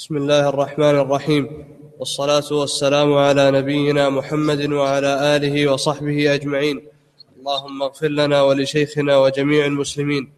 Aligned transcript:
بسم 0.00 0.16
الله 0.16 0.48
الرحمن 0.48 0.98
الرحيم. 0.98 1.64
والصلاة 1.98 2.52
والسلام 2.52 3.14
على 3.14 3.50
نبينا 3.50 4.08
محمد 4.08 4.72
وعلى 4.72 5.36
آله 5.36 5.72
وصحبه 5.72 6.34
أجمعين. 6.34 6.88
اللهم 7.38 7.82
اغفر 7.82 8.08
لنا 8.08 8.42
ولشيخنا 8.42 9.16
وجميع 9.16 9.66
المسلمين. 9.66 10.32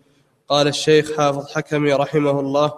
قال 0.48 0.68
الشيخ 0.68 1.12
حافظ 1.16 1.50
حكمي 1.50 1.92
رحمه 1.92 2.40
الله 2.40 2.72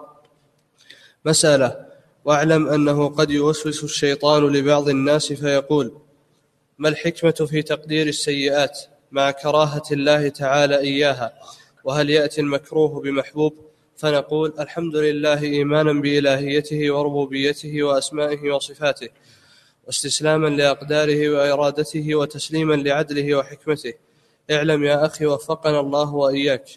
مسألة 1.25 1.85
واعلم 2.25 2.67
أنه 2.67 3.09
قد 3.09 3.31
يوسوس 3.31 3.83
الشيطان 3.83 4.43
لبعض 4.43 4.89
الناس 4.89 5.33
فيقول 5.33 5.93
ما 6.77 6.89
الحكمة 6.89 7.31
في 7.31 7.61
تقدير 7.61 8.07
السيئات 8.07 8.79
مع 9.11 9.31
كراهة 9.31 9.83
الله 9.91 10.29
تعالى 10.29 10.79
إياها؟ 10.79 11.33
وهل 11.83 12.09
يأتي 12.09 12.41
المكروه 12.41 13.01
بمحبوب؟ 13.01 13.64
فنقول 13.97 14.53
الحمد 14.59 14.95
لله 14.95 15.43
إيمانا 15.43 15.93
بإلهيته 15.93 16.91
وربوبيته 16.91 17.83
وأسمائه 17.83 18.51
وصفاته 18.51 19.09
واستسلاما 19.85 20.47
لأقداره 20.47 21.29
وإرادته 21.29 22.15
وتسليما 22.15 22.73
لعدله 22.73 23.35
وحكمته. 23.35 23.93
اعلم 24.51 24.83
يا 24.83 25.05
أخي 25.05 25.25
وفقنا 25.25 25.79
الله 25.79 26.15
وإياك 26.15 26.69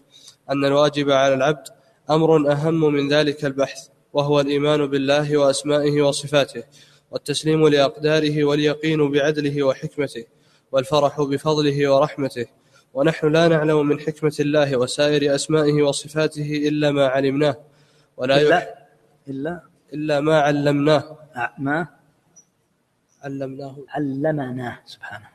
أن 0.51 0.65
الواجب 0.65 1.11
على 1.11 1.35
العبد 1.35 1.69
أمر 2.11 2.53
أهم 2.53 2.93
من 2.93 3.09
ذلك 3.09 3.45
البحث 3.45 3.89
وهو 4.13 4.41
الإيمان 4.41 4.87
بالله 4.87 5.37
وأسمائه 5.37 6.03
وصفاته 6.03 6.63
والتسليم 7.11 7.69
لأقداره 7.69 8.45
واليقين 8.45 9.11
بعدله 9.11 9.63
وحكمته 9.63 10.25
والفرح 10.73 11.21
بفضله 11.21 11.93
ورحمته. 11.95 12.47
ونحن 12.99 13.33
لا 13.33 13.49
نعلم 13.49 13.87
من 13.87 14.01
حكمة 14.01 14.37
الله 14.41 14.77
وسائر 14.77 15.35
أسمائه 15.35 15.83
وصفاته 15.83 16.69
إلا 16.69 16.91
ما 16.91 17.07
علمناه 17.07 17.57
ولا 18.17 18.37
إلا 18.41 18.59
إلا 19.29 19.63
إلا 19.95 20.21
ما 20.21 20.41
علمناه. 20.41 21.19
ما؟ 21.59 21.87
علمناه. 23.23 23.77
علمنا 23.89 24.79
سبحانه. 24.85 25.29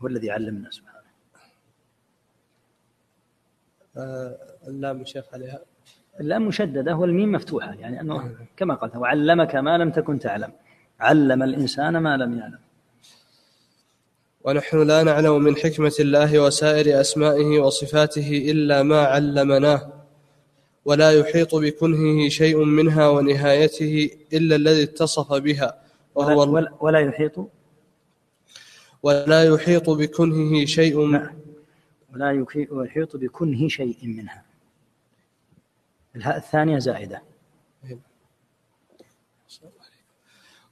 هو 0.00 0.06
الذي 0.06 0.30
علمنا 0.30 0.70
سبحانه. 0.70 1.10
آه 3.96 4.38
اللام 4.68 5.04
شيخ 5.04 5.24
عليها. 5.34 5.60
اللام 6.20 6.46
مشددة 6.46 6.96
والميم 6.96 7.32
مفتوحة 7.32 7.74
يعني 7.74 8.00
أنه 8.00 8.36
كما 8.56 8.74
قلت 8.74 8.96
وعلمك 8.96 9.56
ما 9.56 9.78
لم 9.78 9.90
تكن 9.90 10.18
تعلم. 10.18 10.52
علم 11.00 11.42
الإنسان 11.42 11.98
ما 11.98 12.16
لم 12.16 12.38
يعلم. 12.38 12.58
ونحن 14.44 14.82
لا 14.82 15.02
نعلم 15.02 15.42
من 15.42 15.56
حكمة 15.56 15.92
الله 16.00 16.38
وسائر 16.38 17.00
أسمائه 17.00 17.58
وصفاته 17.58 18.50
إلا 18.50 18.82
ما 18.82 19.00
علمناه 19.00 19.92
ولا 20.84 21.12
يحيط 21.12 21.54
بكنهه 21.54 22.28
شيء 22.28 22.64
منها 22.64 23.08
ونهايته 23.08 24.10
إلا 24.32 24.56
الذي 24.56 24.82
اتصف 24.82 25.32
بها 25.32 25.80
وهو 26.14 26.40
ولا, 26.40 26.50
ولا, 26.50 26.74
ولا 26.80 27.00
يحيط؟ 27.00 27.48
ولا 29.02 29.44
يحيط 29.44 29.90
بكنهه 29.90 30.64
شيء 30.64 31.06
لا. 31.06 31.34
ولا 32.14 32.46
يحيط 32.82 33.16
بكنه 33.16 33.68
شيء 33.68 33.96
منها. 34.02 34.44
الهاء 36.16 36.36
الثانية 36.36 36.78
زائدة. 36.78 37.22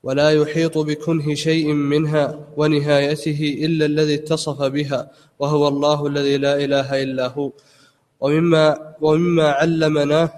ولا 0.03 0.31
يحيط 0.31 0.79
بكنه 0.79 1.35
شيء 1.35 1.73
منها 1.73 2.39
ونهايته 2.57 3.59
إلا 3.65 3.87
الذي 3.87 4.15
اتصف 4.15 4.63
بها 4.63 5.11
وهو 5.39 5.69
الله 5.69 6.07
الذي 6.07 6.37
لا 6.37 6.65
إله 6.65 7.03
إلا 7.03 7.27
هو. 7.27 7.53
ومما, 8.21 8.95
ومما 9.01 9.49
علمنا 9.51 10.31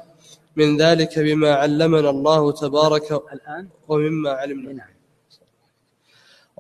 من 0.56 0.77
ذلك 0.77 1.19
بما 1.19 1.55
علمنا 1.55 2.11
الله 2.11 2.52
تبارك 2.52 3.12
الآن؟ 3.12 3.69
ومما 3.89 4.30
علمنا. 4.30 4.72
نعم. 4.72 5.00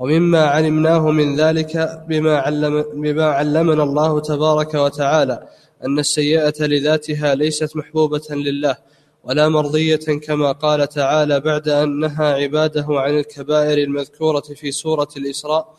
ومما 0.00 0.42
علمناه 0.44 1.10
من 1.10 1.36
ذلك 1.36 2.02
بما, 2.08 2.38
علم 2.38 2.84
بما 2.94 3.24
علمنا 3.24 3.82
الله 3.82 4.20
تبارك 4.20 4.74
وتعالى 4.74 5.48
أن 5.84 5.98
السيئة 5.98 6.54
لذاتها 6.60 7.34
ليست 7.34 7.76
محبوبة 7.76 8.26
لله 8.30 8.76
ولا 9.24 9.48
مرضية 9.48 9.96
كما 9.96 10.52
قال 10.52 10.88
تعالى 10.88 11.40
بعد 11.40 11.68
أن 11.68 12.00
نهى 12.00 12.42
عباده 12.42 12.86
عن 12.88 13.18
الكبائر 13.18 13.78
المذكورة 13.78 14.40
في 14.40 14.70
سورة 14.70 15.08
الإسراء 15.16 15.76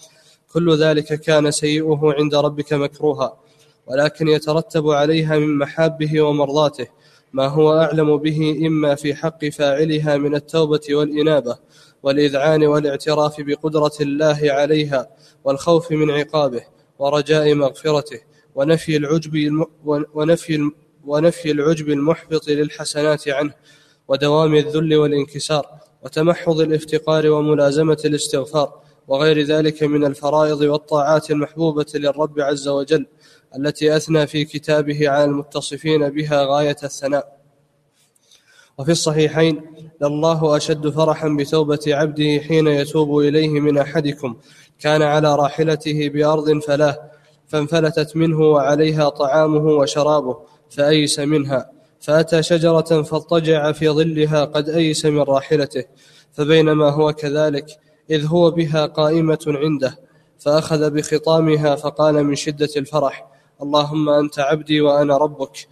كل 0.54 0.78
ذلك 0.78 1.14
كان 1.20 1.52
سيئه 1.52 2.00
عند 2.04 2.36
ربك 2.36 2.74
مكروها 2.74 3.38
ولكن 3.88 4.28
يترتب 4.28 4.90
عليها 4.90 5.38
من 5.40 5.58
محابه 5.58 6.22
ومرضاته 6.22 6.88
ما 7.34 7.48
هو 7.48 7.74
أعلم 7.80 8.18
به 8.18 8.68
إما 8.68 8.96
في 8.96 9.16
حق 9.16 9.46
فاعلها 9.46 10.18
من 10.18 10.36
التوبة 10.36 10.82
والإنابة 10.90 11.58
والإذعان 12.04 12.66
والاعتراف 12.66 13.42
بقدرة 13.42 13.92
الله 14.02 14.40
عليها 14.44 15.10
والخوف 15.44 15.92
من 15.92 16.12
عقابه 16.12 16.62
ورجاء 17.00 17.54
مغفرته 17.56 18.20
ونفي 18.56 18.98
العجب 18.98 19.66
ونفي 20.14 20.72
ونفي 21.06 21.52
العجب 21.52 21.90
المحبط 21.90 22.48
للحسنات 22.48 23.28
عنه 23.28 23.54
ودوام 24.08 24.56
الذل 24.56 24.96
والانكسار 24.96 25.66
وتمحض 26.04 26.60
الافتقار 26.60 27.30
وملازمة 27.30 27.98
الاستغفار 28.06 28.82
وغير 29.08 29.42
ذلك 29.42 29.84
من 29.84 30.06
الفرائض 30.06 30.62
والطاعات 30.62 31.32
المحبوبة 31.32 31.86
للرب 31.96 32.40
عز 32.40 32.68
وجل 32.68 33.06
التي 33.58 33.96
أثنى 33.96 34.28
في 34.28 34.46
كتابه 34.46 35.10
على 35.10 35.26
المتصفين 35.26 36.10
بها 36.10 36.46
غاية 36.46 36.78
الثناء. 36.84 37.42
وفي 38.78 38.92
الصحيحين 38.92 39.62
لله 40.02 40.58
أشد 40.58 40.90
فرحا 40.90 41.30
بتوبة 41.40 41.80
عبده 41.88 42.40
حين 42.48 42.68
يتوب 42.68 43.20
إليه 43.20 43.50
من 43.50 43.78
أحدكم 43.78 44.36
كان 44.80 45.02
على 45.02 45.36
راحلته 45.36 46.10
بأرض 46.10 46.60
فلاه 46.60 47.12
فانفلتت 47.48 48.16
منه 48.18 48.40
وعليها 48.40 49.10
طعامه 49.10 49.66
وشرابه 49.66 50.38
فأيس 50.72 51.20
منها. 51.20 51.72
فأتى 52.00 52.44
شجرة 52.44 53.02
فاضطجع 53.02 53.72
في 53.72 53.90
ظلها 53.90 54.46
قد 54.46 54.70
أيس 54.70 55.06
من 55.06 55.22
راحلته. 55.22 55.84
فبينما 56.34 56.90
هو 56.90 57.14
كذلك 57.14 57.66
إذ 58.10 58.26
هو 58.26 58.52
بها 58.52 58.86
قائمة 58.86 59.40
عنده. 59.48 60.00
فأخذ 60.40 60.90
بخطامها 60.90 61.76
فقال 61.76 62.24
من 62.24 62.36
شدة 62.36 62.70
الفرح 62.78 63.28
اللهم 63.62 64.10
أنت 64.10 64.40
عبدي 64.40 64.82
وأنا 64.82 65.18
ربك. 65.18 65.68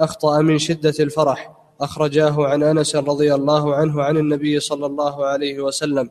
أخطأ 0.00 0.40
من 0.40 0.58
شدة 0.58 0.94
الفرح. 1.00 1.52
أخرجاه 1.80 2.46
عن 2.46 2.62
أنس 2.62 2.96
رضي 2.96 3.34
الله 3.34 3.74
عنه 3.74 4.02
عن 4.02 4.16
النبي 4.16 4.60
صلى 4.60 4.86
الله 4.86 5.26
عليه 5.26 5.60
وسلم. 5.60 6.10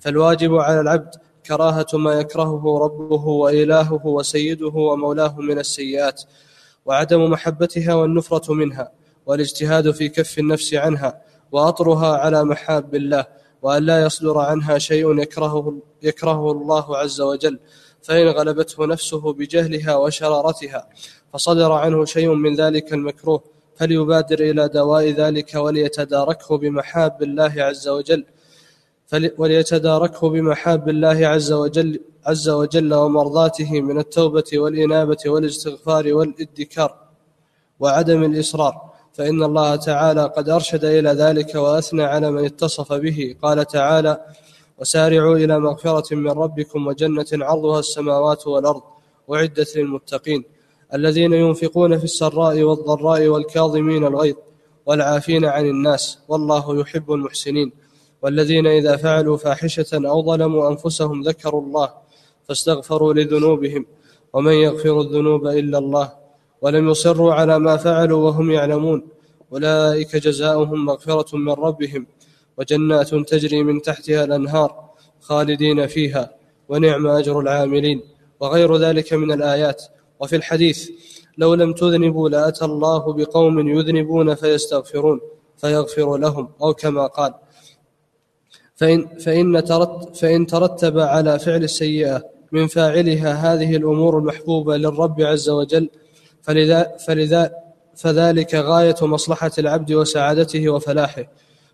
فالواجب 0.00 0.54
على 0.54 0.80
العبد 0.80 1.14
كراهة 1.46 1.86
ما 1.94 2.12
يكرهه 2.12 2.78
ربه 2.78 3.26
وإلهه 3.26 4.06
وسيده 4.06 4.72
ومولاه 4.74 5.40
من 5.40 5.58
السيئات. 5.58 6.22
وعدم 6.86 7.30
محبتها 7.30 7.94
والنفرة 7.94 8.54
منها 8.54 8.92
والاجتهاد 9.26 9.90
في 9.90 10.08
كف 10.08 10.38
النفس 10.38 10.74
عنها 10.74 11.22
وأطرها 11.52 12.16
على 12.16 12.44
محاب 12.44 12.94
الله 12.94 13.26
وأن 13.62 13.82
لا 13.82 14.02
يصدر 14.02 14.38
عنها 14.38 14.78
شيء 14.78 15.18
يكرهه, 15.18 15.78
يكرهه 16.02 16.52
الله 16.52 16.96
عز 16.96 17.20
وجل. 17.20 17.58
فإن 18.02 18.28
غلبته 18.28 18.86
نفسه 18.86 19.32
بجهلها 19.32 19.96
وشرارتها 19.96 20.88
فصدر 21.32 21.72
عنه 21.72 22.04
شيء 22.04 22.34
من 22.34 22.54
ذلك 22.56 22.92
المكروه 22.92 23.42
فليبادر 23.76 24.40
إلى 24.40 24.68
دواء 24.68 25.10
ذلك 25.10 25.54
وليتداركه 25.54 26.58
بمحاب 26.58 27.22
الله 27.22 27.54
عز 27.58 27.88
وجل. 27.88 28.24
وليتداركه 29.38 30.28
بمحاب 30.28 30.88
الله 30.88 31.26
عز 31.26 31.52
وجل 31.52 32.00
عز 32.26 32.48
وجل 32.48 32.94
ومرضاته 32.94 33.80
من 33.80 33.98
التوبة 33.98 34.44
والإنابة 34.54 35.16
والاستغفار 35.26 36.14
والإدكار 36.14 36.94
وعدم 37.80 38.24
الإصرار. 38.24 38.90
فإن 39.12 39.42
الله 39.42 39.76
تعالى 39.76 40.24
قد 40.36 40.48
أرشد 40.48 40.84
إلى 40.84 41.10
ذلك 41.10 41.54
وأثنى 41.54 42.02
على 42.02 42.30
من 42.30 42.44
اتصف 42.44 42.92
به. 42.92 43.36
قال 43.42 43.66
تعالى 43.66 44.20
وسارعوا 44.80 45.36
إلى 45.36 45.58
مغفرة 45.58 46.14
من 46.14 46.30
ربكم 46.30 46.86
وجنة 46.86 47.26
عرضها 47.32 47.78
السماوات 47.78 48.46
والأرض 48.46 48.82
أعدت 49.32 49.76
للمتقين 49.76 50.44
الذين 50.94 51.32
ينفقون 51.32 51.98
في 51.98 52.04
السراء 52.04 52.62
والضراء 52.62 53.26
والكاظمين 53.26 54.06
الغيظ 54.06 54.34
والعافين 54.86 55.44
عن 55.44 55.66
الناس 55.66 56.18
والله 56.28 56.80
يحب 56.80 57.12
المحسنين. 57.12 57.72
والذين 58.22 58.66
إذا 58.66 58.96
فعلوا 58.96 59.36
فاحشة 59.36 59.86
أو 59.92 60.22
ظلموا 60.22 60.70
أنفسهم 60.70 61.22
ذكروا 61.22 61.62
الله 61.62 61.90
فاستغفروا 62.48 63.14
لذنوبهم 63.14 63.86
ومن 64.32 64.52
يغفر 64.52 65.00
الذنوب 65.00 65.46
إلا 65.46 65.78
الله 65.78 66.12
ولم 66.62 66.88
يصروا 66.88 67.34
على 67.34 67.58
ما 67.58 67.76
فعلوا 67.76 68.24
وهم 68.24 68.50
يعلمون 68.50 69.02
أولئك 69.52 70.16
جزاؤهم 70.16 70.84
مغفرة 70.84 71.36
من 71.36 71.52
ربهم 71.52 72.06
وجنات 72.58 73.14
تجري 73.14 73.62
من 73.62 73.82
تحتها 73.82 74.24
الأنهار 74.24 74.90
خالدين 75.20 75.86
فيها 75.86 76.34
ونعم 76.68 77.06
أجر 77.06 77.40
العاملين 77.40 78.02
وغير 78.40 78.76
ذلك 78.76 79.12
من 79.12 79.32
الآيات 79.32 79.82
وفي 80.20 80.36
الحديث 80.36 80.90
لو 81.38 81.54
لم 81.54 81.72
تذنبوا 81.72 82.28
لأتى 82.28 82.64
الله 82.64 83.12
بقوم 83.12 83.68
يذنبون 83.68 84.34
فيستغفرون 84.34 85.20
فيغفر 85.56 86.16
لهم 86.16 86.48
أو 86.62 86.74
كما 86.74 87.06
قال 87.06 87.34
فإن, 88.80 89.06
فإن, 89.06 89.64
ترت 89.64 90.16
فإن 90.16 90.46
ترتب 90.46 90.98
على 90.98 91.38
فعل 91.38 91.64
السيئة 91.64 92.24
من 92.52 92.66
فاعلها 92.66 93.32
هذه 93.32 93.76
الأمور 93.76 94.18
المحبوبة 94.18 94.76
للرب 94.76 95.20
عز 95.20 95.50
وجل 95.50 95.90
فلذا, 96.42 96.96
فلذا 97.06 97.52
فذلك 97.96 98.54
غاية 98.54 98.94
مصلحة 99.02 99.50
العبد 99.58 99.92
وسعادته 99.92 100.68
وفلاحه. 100.68 101.24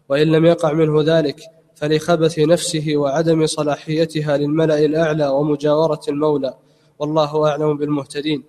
وإن 0.09 0.27
لم 0.27 0.45
يقع 0.45 0.73
منه 0.73 1.03
ذلك 1.03 1.41
فلخبث 1.75 2.39
نفسه 2.39 2.97
وعدم 2.97 3.47
صلاحيتها 3.47 4.37
للملأ 4.37 4.85
الأعلى 4.85 5.29
ومجاورة 5.29 6.01
المولى 6.09 6.55
والله 6.99 7.49
أعلم 7.49 7.77
بالمهتدين. 7.77 8.43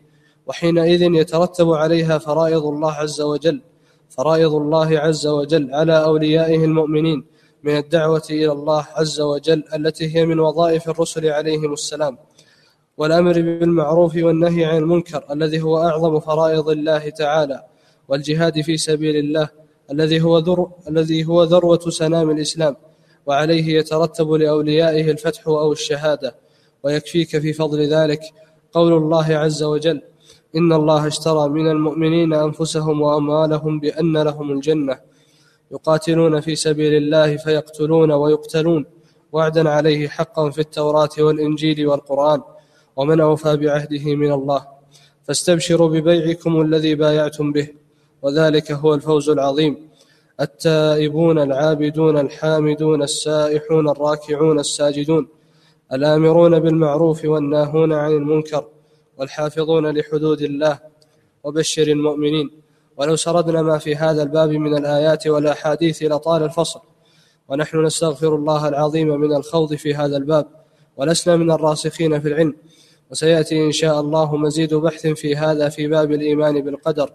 وحينئذ 0.48 1.02
يترتب 1.02 1.72
عليها 1.72 2.18
فرائض 2.18 2.66
الله 2.66 2.92
عز 2.92 3.22
وجل 3.22 3.62
فرائض 4.10 4.54
الله 4.54 5.00
عز 5.00 5.28
وجل 5.28 5.74
على 5.74 6.04
أوليائه 6.04 6.66
المؤمنين 6.66 7.37
من 7.64 7.78
الدعوة 7.78 8.24
إلى 8.30 8.52
الله 8.52 8.88
عز 8.96 9.22
وجل 9.22 9.64
التي 9.76 10.16
هي 10.16 10.26
من 10.26 10.40
وظائف 10.40 10.90
الرسل 10.90 11.28
عليهم 11.28 11.74
السلام 11.74 12.18
والأمر 12.98 13.34
بالمعروف 13.34 14.16
والنهي 14.16 14.66
عن 14.66 14.78
المنكر 14.78 15.24
الذي 15.32 15.62
هو 15.62 15.78
أعظم 15.78 16.20
فرائض 16.20 16.70
الله 16.70 17.10
تعالى 17.10 17.64
والجهاد 18.08 18.62
في 18.62 18.78
سبيل 18.78 19.16
الله 19.16 19.50
الذي 19.92 20.22
هو 20.22 20.38
ذر 20.38 20.72
الذي 20.88 21.26
هو 21.26 21.44
ذروة 21.44 21.90
سنام 21.90 22.32
الإسلام 22.32 22.76
وعليه 23.26 23.78
يترتب 23.78 24.32
لأوليائه 24.32 25.12
الفتح 25.12 25.48
أو 25.48 25.72
الشهادة 25.72 26.36
ويكفيك 26.84 27.38
في 27.40 27.54
فضل 27.54 27.94
ذلك 27.94 28.22
قول 28.72 28.94
الله 28.94 29.36
عز 29.36 29.64
وجل 29.64 30.02
إن 30.56 30.74
الله 30.74 31.08
اشترى 31.08 31.50
من 31.50 31.72
المؤمنين 31.72 32.34
أنفسهم 32.34 33.02
وأموالهم 33.02 33.80
بأن 33.80 34.18
لهم 34.18 34.52
الجنة 34.52 35.00
يقاتلون 35.72 36.42
في 36.42 36.56
سبيل 36.56 36.94
الله 36.94 37.38
فيقتلون 37.38 38.12
ويقتلون. 38.12 38.86
وعدا 39.32 39.70
عليه 39.70 40.08
حقا 40.08 40.50
في 40.50 40.62
التوراة 40.62 41.10
والإنجيل 41.20 41.88
والقرآن. 41.88 42.42
ومن 42.96 43.20
أوفى 43.20 43.58
بعهده 43.58 44.16
من 44.16 44.32
الله. 44.32 44.68
فاستبشروا 45.24 45.90
ببيعكم 45.90 46.62
الذي 46.62 46.96
بايعتم 46.96 47.52
به. 47.52 47.68
وذلك 48.22 48.72
هو 48.72 48.94
الفوز 48.94 49.30
العظيم. 49.30 49.90
التائبون 50.42 51.40
العابدون 51.40 52.18
الحامدون 52.18 53.04
السائحون 53.04 53.90
الراكعون 53.90 54.60
الساجدون. 54.60 55.28
الآمرون 55.94 56.60
بالمعروف 56.60 57.26
والناهون 57.26 57.94
عن 57.94 58.12
المنكر. 58.12 58.66
والحافظون 59.18 59.98
لحدود 59.98 60.42
الله. 60.42 60.80
وبشر 61.44 61.88
المؤمنين. 61.88 62.67
ولو 62.98 63.16
سردنا 63.16 63.62
ما 63.62 63.78
في 63.78 63.96
هذا 63.96 64.24
الباب 64.24 64.50
من 64.50 64.78
الآيات 64.78 65.28
والأحاديث 65.28 66.04
لطال 66.04 66.44
الفصل. 66.44 66.80
ونحن 67.50 67.86
نستغفر 67.86 68.36
الله 68.36 68.68
العظيم 68.68 69.08
من 69.08 69.36
الخوض 69.36 69.74
في 69.74 69.96
هذا 69.96 70.18
الباب 70.18 70.48
ولسنا 70.98 71.36
من 71.36 71.52
الراسخين 71.52 72.22
في 72.22 72.28
العلم. 72.28 72.56
وسيأتي 73.12 73.66
إن 73.66 73.72
شاء 73.72 74.00
الله 74.00 74.38
مزيد 74.38 74.74
بحث 74.74 75.08
في 75.08 75.36
هذا 75.36 75.70
في 75.70 75.88
باب 75.88 76.12
الإيمان 76.12 76.62
بالقدر. 76.62 77.14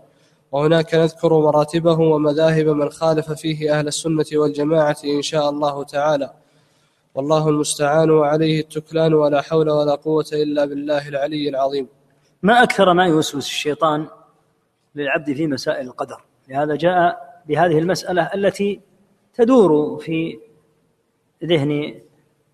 وهناك 0.53 0.95
نذكر 0.95 1.41
مراتبه 1.41 2.01
ومذاهب 2.01 2.67
من 2.67 2.91
خالف 2.91 3.33
فيه 3.33 3.79
أهل 3.79 3.89
السنة 3.89 4.27
والجماعة 4.35 4.97
إن 5.05 5.23
شاء 5.23 5.51
الله 5.51 5.85
تعالى. 5.85 6.33
والله 7.15 7.49
المستعان 7.49 8.11
وعليه 8.11 8.61
التكلان 8.61 9.15
ولا 9.15 9.41
حول 9.43 9.71
ولا 9.71 9.95
قوة 9.95 10.27
إلا 10.33 10.65
بالله 10.65 11.09
العلي 11.09 11.49
العظيم. 11.49 11.89
ما 12.43 12.63
أكثر 12.63 12.93
ما 12.93 13.07
يوسوس 13.07 13.47
الشيطان 13.47 14.07
للعبد 14.95 15.33
في 15.33 15.47
مسائل 15.47 15.87
القدر. 15.87 16.25
لهذا 16.49 16.77
جاء 16.77 17.33
بهذه 17.49 17.79
المسألة 17.79 18.23
التي 18.35 18.81
تدور 19.35 19.99
في 19.99 20.39
ذهن 21.45 22.01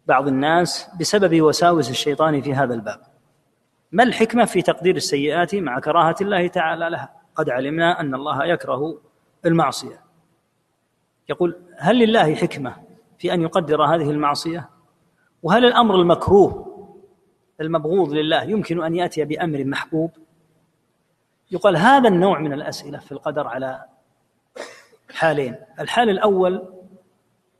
بعض 0.07 0.29
الناس 0.29 0.91
بسبب 1.01 1.43
وساوس 1.43 1.91
الشيطان 1.91 2.41
في 2.41 2.55
هذا 2.55 2.75
الباب. 2.75 3.01
ما 3.93 4.03
الحكمة 4.03 4.45
في 4.45 4.63
تقدير 4.63 4.97
السيئات 4.97 5.55
مع 5.55 5.81
كراهة 5.81 6.17
الله 6.21 6.47
تعالى 6.47 6.91
لها؟ 6.91 7.13
قد 7.35 7.51
علمنا 7.51 8.01
أن 8.01 8.15
الله 8.15 8.45
يكره 8.45 9.01
المعصية. 9.47 10.01
يقول 11.29 11.57
هل 11.79 11.99
لله 11.99 12.35
حكمة 12.35 12.77
في 13.19 13.35
أن 13.35 13.43
يقدر 13.43 13.83
هذه 13.83 14.11
المعصية؟ 14.11 14.69
وهل 15.43 15.65
الأمر 15.65 15.95
المكروه 15.95 16.69
المبغوض 17.61 18.13
لله 18.13 18.43
يمكن 18.43 18.85
أن 18.85 18.95
يأتي 18.95 19.25
بأمر 19.25 19.65
محبوب؟ 19.65 20.11
يقال 21.51 21.77
هذا 21.77 22.09
النوع 22.09 22.39
من 22.39 22.53
الأسئلة 22.53 22.99
في 22.99 23.13
القدر 23.13 23.47
على 23.47 23.85
حالين. 25.15 25.57
الحال 25.81 26.11
الأول 26.11 26.69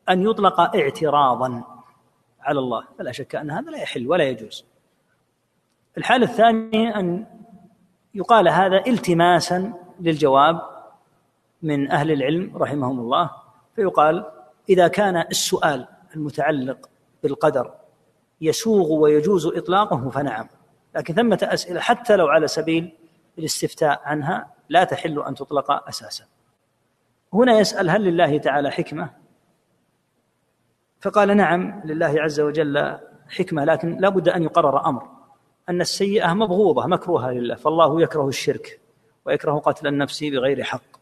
أن 0.09 0.23
يطلق 0.23 0.61
اعتراضا 0.61 1.65
على 2.41 2.59
الله. 2.59 2.85
فلا 2.99 3.13
شك 3.13 3.35
أن 3.35 3.51
هذا 3.51 3.71
لا 3.71 3.79
يحل 3.79 4.09
ولا 4.09 4.25
يجوز. 4.25 4.65
الحال 5.99 6.23
الثاني 6.23 6.97
أن 6.97 7.27
يقال 8.15 8.49
هذا 8.49 8.87
التماسا 8.87 9.73
للجواب 10.01 10.61
من 11.63 11.91
أهل 11.91 12.11
العلم 12.11 12.57
رحمهم 12.57 13.01
الله. 13.01 13.31
فيقال 13.77 14.25
إذا 14.69 14.89
كان 14.89 15.17
السؤال 15.17 15.89
المتعلق 16.17 16.91
بالقدر 17.23 17.75
يسوغ 18.41 18.93
ويجوز 18.93 19.47
إطلاقه 19.47 20.11
فنعم. 20.11 20.49
لكن 20.97 21.15
ثمة 21.15 21.39
أسئلة 21.43 21.81
حتى 21.81 22.17
لو 22.17 22.29
على 22.29 22.49
سبيل 22.49 22.98
الاستفتاء 23.39 24.01
عنها 24.05 24.55
لا 24.69 24.85
تحل 24.85 25.23
أن 25.23 25.35
تطلق 25.35 25.89
أساسا. 25.89 26.25
هنا 27.33 27.59
يسأل 27.59 27.91
هل 27.91 28.05
لله 28.05 28.39
تعالى 28.39 28.71
حكمة؟ 28.71 29.11
فقال 31.01 31.37
نعم 31.37 31.81
لله 31.85 32.23
عز 32.23 32.41
وجل 32.41 32.99
حكمة 33.29 33.65
لكن 33.65 33.97
لا 33.97 34.09
بد 34.09 34.29
أن 34.29 34.43
يقرر 34.43 34.87
أمر 34.87 35.09
أن 35.69 35.81
السيئة 35.81 36.35
مبغوضة 36.35 36.87
مكروهة 36.87 37.31
لله 37.31 37.55
فالله 37.55 38.03
يكره 38.03 38.29
الشرك 38.29 38.81
ويكره 39.25 39.59
قتل 39.59 39.87
النفس 39.87 40.25
بغير 40.25 40.63
حق 40.63 40.99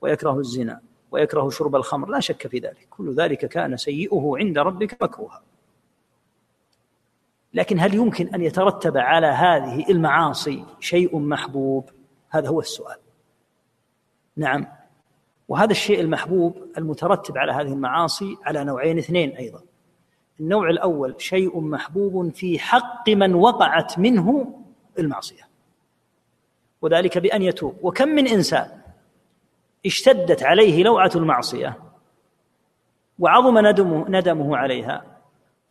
ويكره 0.00 0.38
الزنا 0.38 0.80
ويكره 1.10 1.50
شرب 1.50 1.76
الخمر 1.76 2.08
لا 2.08 2.20
شك 2.20 2.46
في 2.46 2.58
ذلك 2.58 2.86
كل 2.90 3.14
ذلك 3.14 3.46
كان 3.46 3.76
سيئه 3.76 4.32
عند 4.36 4.58
ربك 4.58 5.02
مكروها. 5.02 5.42
لكن 7.54 7.80
هل 7.80 7.94
يمكن 7.94 8.34
أن 8.34 8.42
يترتب 8.42 8.96
على 8.96 9.26
هذه 9.26 9.90
المعاصي 9.90 10.64
شيء 10.80 11.18
محبوب؟ 11.18 11.90
هذا 12.30 12.48
هو 12.48 12.60
السؤال. 12.60 12.96
نعم. 14.36 14.66
وهذا 15.48 15.70
الشيء 15.70 16.00
المحبوب 16.00 16.66
المترتب 16.78 17.38
على 17.38 17.52
هذه 17.52 17.72
المعاصي 17.72 18.36
على 18.44 18.64
نوعين 18.64 18.98
اثنين 18.98 19.36
أيضا. 19.36 19.62
النوع 20.40 20.70
الأول 20.70 21.14
شيء 21.18 21.60
محبوب 21.60 22.34
في 22.34 22.58
حق 22.58 23.08
من 23.10 23.34
وقعت 23.34 23.98
منه 23.98 24.54
المعصية. 24.98 25.48
وذلك 26.82 27.18
بأن 27.18 27.42
يتوب. 27.42 27.76
وكم 27.82 28.08
من 28.08 28.28
إنسان 28.28 28.68
اشتدت 29.86 30.42
عليه 30.42 30.82
لوعة 30.82 31.10
المعصية 31.14 31.78
وعظم 33.18 33.66
ندمه, 33.66 34.04
ندمه 34.08 34.56
عليها 34.56 35.15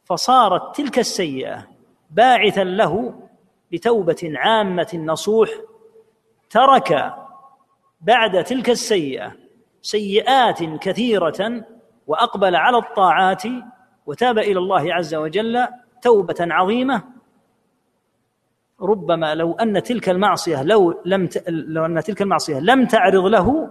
فصارت 0.05 0.75
تلك 0.75 0.99
السيئة 0.99 1.67
باعثا 2.11 2.63
له 2.63 3.13
لتوبة 3.71 4.33
عامة 4.35 4.91
نصوح 4.93 5.49
ترك 6.49 7.13
بعد 8.01 8.43
تلك 8.43 8.69
السيئة 8.69 9.35
سيئات 9.81 10.63
كثيرة 10.63 11.65
وأقبل 12.07 12.55
على 12.55 12.77
الطاعات 12.77 13.43
وتاب 14.05 14.37
إلى 14.37 14.59
الله 14.59 14.93
عز 14.93 15.15
وجل 15.15 15.67
توبة 16.01 16.35
عظيمة. 16.39 17.03
ربما 18.81 19.35
لو 19.35 19.53
أن 19.53 19.83
تلك 19.83 20.09
المعصية 20.09 20.63
لو 20.63 21.01
لم 21.05 21.27
ت... 21.27 21.43
لو 21.47 21.85
أن 21.85 22.03
تلك 22.03 22.21
المعصية 22.21 22.59
لم 22.59 22.85
تعرض 22.85 23.25
له 23.25 23.69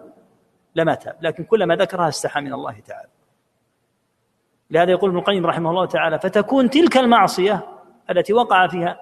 لما 0.75 0.95
تاب 0.95 1.17
لكن 1.23 1.45
كلما 1.45 1.77
ذكرها 1.77 2.09
استحى 2.09 2.41
من 2.41 2.53
الله 2.53 2.81
تعالى. 2.81 3.09
لهذا 4.75 4.91
يقول 4.91 5.11
ابن 5.11 5.19
القيم 5.19 5.47
رحمه 5.47 5.71
الله 5.71 5.87
تعالى 5.87 6.19
فتكون 6.19 6.71
تلك 6.71 6.97
المعصية 6.97 7.67
التي 8.11 8.33
وقع 8.33 8.67
فيها 8.67 9.01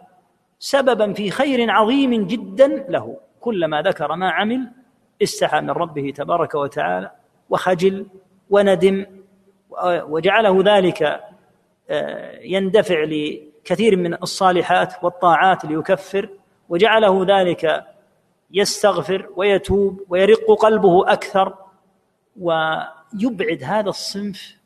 سببا 0.59 1.13
في 1.13 1.31
خير 1.31 1.71
عظيم 1.71 2.27
جدا 2.27 2.87
له 2.89 3.17
كلما 3.41 3.83
ذكر 3.83 4.17
ما 4.17 4.31
عمل 4.31 4.71
استحى 5.23 5.61
من 5.61 5.71
ربه 5.71 6.11
تبارك 6.11 6.55
وتعالى 6.55 7.11
وخجل 7.51 8.07
وندم 8.51 9.07
وجعله 9.85 10.63
ذلك 10.77 11.21
آه، 11.91 12.39
يندفع 12.43 13.05
لكثير 13.05 13.97
من 13.97 14.15
الصالحات 14.15 15.05
والطاعات 15.05 15.65
ليكفر 15.65 16.29
وجعله 16.69 17.25
ذلك 17.29 17.85
يستغفر 18.51 19.29
ويتوب 19.37 20.03
ويرق 20.09 20.53
قلبه 20.61 21.13
أكثر 21.13 21.55
ويبعد 22.41 23.63
هذا 23.63 23.89
الصنف 23.89 24.62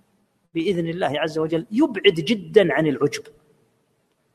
بإذن 0.57 0.89
الله 0.89 1.21
عز 1.21 1.39
وجل 1.39 1.67
يبعد 1.71 2.15
جدا 2.15 2.73
عن 2.73 2.87
العجب. 2.87 3.23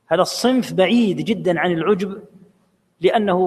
هذا 0.08 0.22
الصنف 0.22 0.74
بعيد 0.74 1.18
جدا 1.18 1.60
عن 1.60 1.72
العجب 1.72 2.24
لأنه 3.02 3.38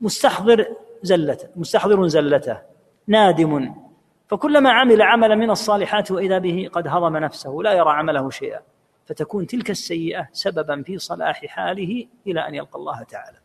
مستحضر 0.00 0.66
زلته 1.02 1.48
مستحضر 1.56 2.08
زلته 2.08 2.58
نادم. 3.06 3.74
فكلما 4.28 4.70
عمل 4.70 5.02
عملا 5.02 5.34
من 5.34 5.50
الصالحات 5.50 6.10
وإذا 6.10 6.38
به 6.38 6.68
قد 6.72 6.88
هضم 6.88 7.16
نفسه 7.16 7.58
لا 7.64 7.72
يرى 7.72 7.90
عمله 7.90 8.30
شيئا. 8.30 8.60
فتكون 9.06 9.46
تلك 9.46 9.70
السيئة 9.70 10.28
سببا 10.32 10.82
في 10.82 10.98
صلاح 10.98 11.46
حاله 11.46 12.06
إلى 12.26 12.48
أن 12.48 12.54
يلقى 12.54 12.78
الله 12.78 13.02
تعالى. 13.02 13.38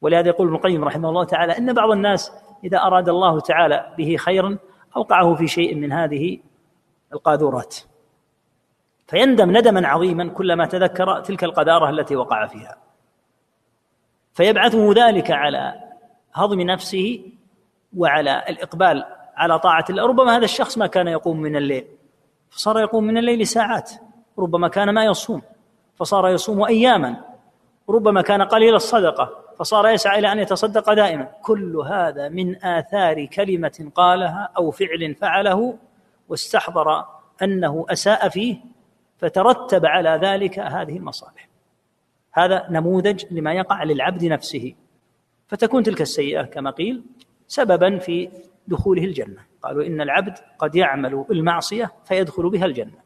ولهذا 0.00 0.28
يقول 0.28 0.46
ابن 0.46 0.56
القيم 0.56 0.84
رحمه 0.84 1.08
الله 1.08 1.24
تعالى 1.24 1.58
إن 1.58 1.72
بعض 1.72 1.90
الناس 1.90 2.32
إذا 2.64 2.78
أراد 2.78 3.08
الله 3.08 3.40
تعالى 3.40 3.94
به 3.98 4.16
خيرا 4.16 4.58
أوقعه 4.96 5.34
في 5.34 5.46
شيء 5.46 5.74
من 5.74 5.92
هذه 5.92 6.38
القاذورات. 7.12 7.76
فيندم 9.06 9.56
ندما 9.56 9.88
عظيما 9.88 10.28
كلما 10.28 10.66
تذكر 10.66 11.20
تلك 11.20 11.44
القذارة 11.44 11.90
التي 11.90 12.16
وقع 12.16 12.46
فيها. 12.46 12.76
فيبعثه 14.32 14.92
ذلك 14.92 15.30
على 15.30 15.74
هضم 16.34 16.60
نفسه 16.60 17.32
وعلى 17.96 18.44
الإقبال 18.48 19.04
على 19.36 19.58
طاعة 19.58 19.84
الله. 19.90 20.06
ربما 20.06 20.36
هذا 20.36 20.44
الشخص 20.44 20.78
ما 20.78 20.86
كان 20.86 21.08
يقوم 21.08 21.40
من 21.40 21.56
الليل 21.56 21.86
فصار 22.50 22.80
يقوم 22.80 23.04
من 23.04 23.18
الليل 23.18 23.46
ساعات. 23.46 23.90
ربما 24.38 24.68
كان 24.68 24.90
ما 24.90 25.04
يصوم 25.04 25.42
فصار 25.96 26.28
يصوم 26.28 26.64
أياما. 26.64 27.24
ربما 27.88 28.22
كان 28.22 28.42
قليل 28.42 28.74
الصدقة 28.74 29.30
فصار 29.58 29.88
يسعى 29.88 30.18
إلى 30.18 30.32
أن 30.32 30.38
يتصدق 30.38 30.92
دائما. 30.92 31.24
كل 31.42 31.76
هذا 31.76 32.28
من 32.28 32.64
آثار 32.64 33.24
كلمة 33.24 33.90
قالها 33.94 34.50
أو 34.56 34.70
فعل 34.70 35.14
فعله 35.14 35.78
واستحضر 36.30 37.04
أنه 37.42 37.86
أساء 37.88 38.28
فيه 38.28 38.56
فترتب 39.18 39.86
على 39.86 40.20
ذلك 40.22 40.58
هذه 40.58 40.96
المصالح. 40.96 41.48
هذا 42.32 42.66
نموذج 42.70 43.24
لما 43.30 43.54
يقع 43.54 43.82
للعبد 43.82 44.24
نفسه. 44.24 44.74
فتكون 45.48 45.82
تلك 45.82 46.00
السيئة 46.00 46.42
كما 46.42 46.70
قيل 46.70 47.04
سببا 47.46 47.98
في 47.98 48.30
دخوله 48.68 49.04
الجنة. 49.04 49.44
قالوا 49.62 49.86
إن 49.86 50.00
العبد 50.00 50.38
قد 50.58 50.74
يعمل 50.74 51.24
المعصية 51.30 51.92
فيدخل 52.04 52.50
بها 52.50 52.66
الجنة. 52.66 53.00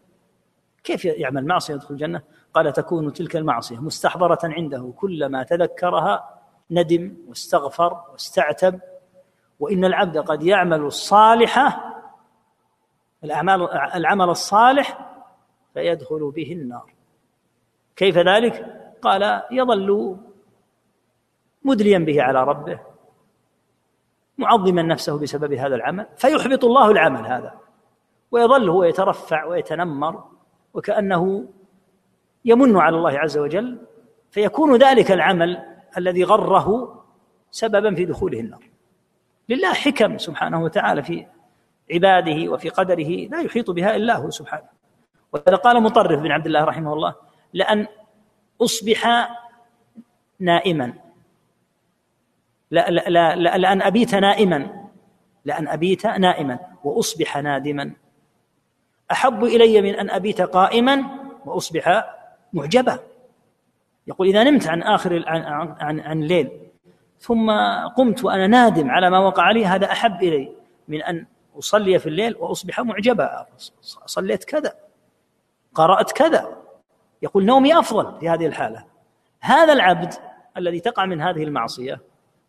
كيف 0.85 1.05
يعمل 1.05 1.47
معصيه 1.47 1.75
يدخل 1.75 1.95
الجنة؟ 1.95 2.23
قال 2.55 2.73
تكون 2.73 3.13
تلك 3.13 3.37
المعصية 3.37 3.79
مستحضرة 3.79 4.39
عنده 4.45 4.93
كلما 4.97 5.43
تذكرها 5.43 6.41
ندم 6.71 7.17
واستغفر 7.29 8.03
واستعتب. 8.13 8.81
وإن 9.61 9.85
العبد 9.85 10.19
قد 10.19 10.43
يعمل 10.43 10.81
الصالحه 10.81 11.94
الأعمال 13.25 13.73
العمل 13.95 14.29
الصالح 14.29 15.11
فيدخل 15.75 16.31
به 16.31 16.53
النار. 16.53 16.93
كيف 17.97 18.19
ذلك؟ 18.19 18.81
قال 19.03 19.43
يظل 19.51 20.17
مدليا 21.65 21.99
به 21.99 22.23
على 22.23 22.45
ربه 22.45 22.81
معظما 24.39 24.83
نفسه 24.83 25.19
بسبب 25.19 25.53
هذا 25.53 25.75
العمل 25.75 26.07
فيحبط 26.17 26.65
الله 26.65 26.91
العمل 26.91 27.27
هذا 27.27 27.55
ويظل 28.31 28.69
هو 28.69 28.85
يترفع 28.85 29.45
ويتنمر 29.45 30.25
وكأنه 30.75 31.49
يمن 32.45 32.77
على 32.77 32.97
الله 32.97 33.19
عز 33.19 33.39
وجل 33.39 33.79
فيكون 34.31 34.77
ذلك 34.77 35.11
العمل 35.11 35.63
الذي 35.99 36.25
غره 36.25 37.01
سببا 37.51 37.95
في 37.95 38.05
دخوله 38.05 38.41
النار. 38.41 38.71
لله 39.49 39.73
حكم 39.73 40.19
سبحانه 40.19 40.63
وتعالى 40.63 41.03
في 41.03 41.27
عباده 41.91 42.53
وفي 42.53 42.69
قدره 42.69 43.09
لا 43.09 43.41
يحيط 43.41 43.71
بها 43.71 43.97
إلا 43.97 44.17
هو 44.17 44.31
سبحانه. 44.31 44.69
وهذا 45.33 45.57
قال 45.57 45.83
مطرف 45.83 46.21
بن 46.21 46.31
عبد 46.31 46.47
الله 46.47 46.65
رحمه 46.65 46.93
الله 46.93 47.15
لأن 47.53 47.87
أصبح 48.63 49.29
نائما. 50.41 50.93
لا 52.71 52.91
لا 52.91 53.09
لا, 53.09 53.37
لا 53.37 53.59
لأن 53.59 53.83
أبيت 53.83 54.15
نائما. 54.15 54.85
لأن 55.45 55.69
أبيت 55.69 56.07
نائما 56.07 56.59
وأصبح 56.85 57.39
نادما. 57.39 57.93
أحب 59.13 59.45
إلي 59.45 59.83
من 59.83 59.95
أن 59.95 60.11
أبيت 60.11 60.41
قائما 60.41 61.05
وأصبح 61.45 62.05
معجبا. 62.53 62.99
يقول 64.07 64.29
إذا 64.29 64.45
نمت 64.45 64.67
عن 64.67 64.83
آخر 64.83 65.25
عن, 65.27 65.43
عن, 65.81 66.01
عن 66.01 66.23
الليل 66.23 66.51
ثم 67.21 67.51
قمت 67.97 68.25
وأنا 68.25 68.47
نادم 68.47 68.91
على 68.91 69.11
ما 69.11 69.19
وقع 69.19 69.51
لي 69.51 69.67
هذا 69.67 69.93
أحب 69.93 70.23
إلي 70.23 70.53
من 70.89 71.03
أن 71.03 71.27
أصلي 71.59 71.99
في 71.99 72.07
الليل 72.07 72.37
وأصبح 72.37 72.81
معجبا. 72.81 73.47
صليت 74.07 74.45
كذا 74.45 74.75
قرأت 75.75 76.13
كذا. 76.13 76.63
يقول 77.23 77.45
نومي 77.45 77.79
أفضل 77.79 78.21
في 78.21 78.29
هذه 78.29 78.47
الحالة. 78.47 78.85
هذا 79.41 79.73
العبد 79.73 80.15
الذي 80.57 80.81
تقع 80.81 81.07
من 81.07 81.21
هذه 81.21 81.43
المعصية 81.45 82.01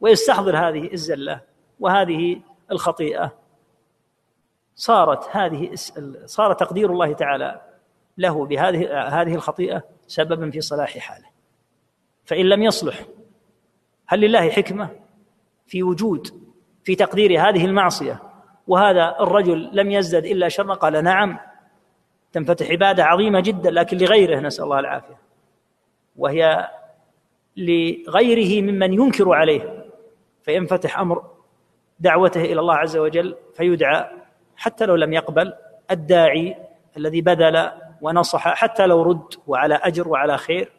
ويستحضر 0.01 0.57
هذه 0.57 0.93
الزلة 0.93 1.41
وهذه 1.79 2.41
الخطيئة 2.71 3.33
صارت 4.75 5.35
هذه 5.35 5.71
صار 6.25 6.53
تقدير 6.53 6.91
الله 6.91 7.13
تعالى 7.13 7.61
له 8.17 8.45
بهذه 8.45 9.07
هذه 9.21 9.35
الخطيئة 9.35 9.83
سببا 10.07 10.49
في 10.51 10.61
صلاح 10.61 10.97
حاله. 10.97 11.25
فإن 12.25 12.45
لم 12.45 12.63
يصلح 12.63 13.05
هل 14.07 14.19
لله 14.19 14.49
حكمة 14.49 14.89
في 15.67 15.83
وجود 15.83 16.27
في 16.83 16.95
تقدير 16.95 17.49
هذه 17.49 17.65
المعصية؟ 17.65 18.21
وهذا 18.67 19.15
الرجل 19.19 19.69
لم 19.73 19.91
يزدد 19.91 20.25
إلا 20.25 20.49
شرا 20.49 20.73
قال 20.73 21.03
نعم 21.03 21.39
تنفتح 22.33 22.71
عبادة 22.71 23.05
عظيمة 23.05 23.39
جدا 23.39 23.71
لكن 23.71 23.97
لغيره 23.97 24.39
نسأل 24.39 24.63
الله 24.63 24.79
العافية. 24.79 25.17
وهي 26.15 26.69
لغيره 27.57 28.61
ممن 28.61 28.93
ينكر 28.93 29.33
عليه 29.33 29.85
فينفتح 30.43 30.99
أمر 30.99 31.23
دعوته 31.99 32.41
إلى 32.41 32.59
الله 32.59 32.75
عز 32.75 32.97
وجل 32.97 33.35
فيدعى 33.53 34.05
حتى 34.55 34.85
لو 34.85 34.95
لم 34.95 35.13
يقبل 35.13 35.53
الداعي 35.91 36.55
الذي 36.97 37.21
بذل 37.21 37.71
ونصح 38.01 38.53
حتى 38.53 38.85
لو 38.85 39.01
رد 39.01 39.33
وعلى 39.47 39.75
أجر 39.75 40.07
وعلى 40.07 40.37
خير. 40.37 40.71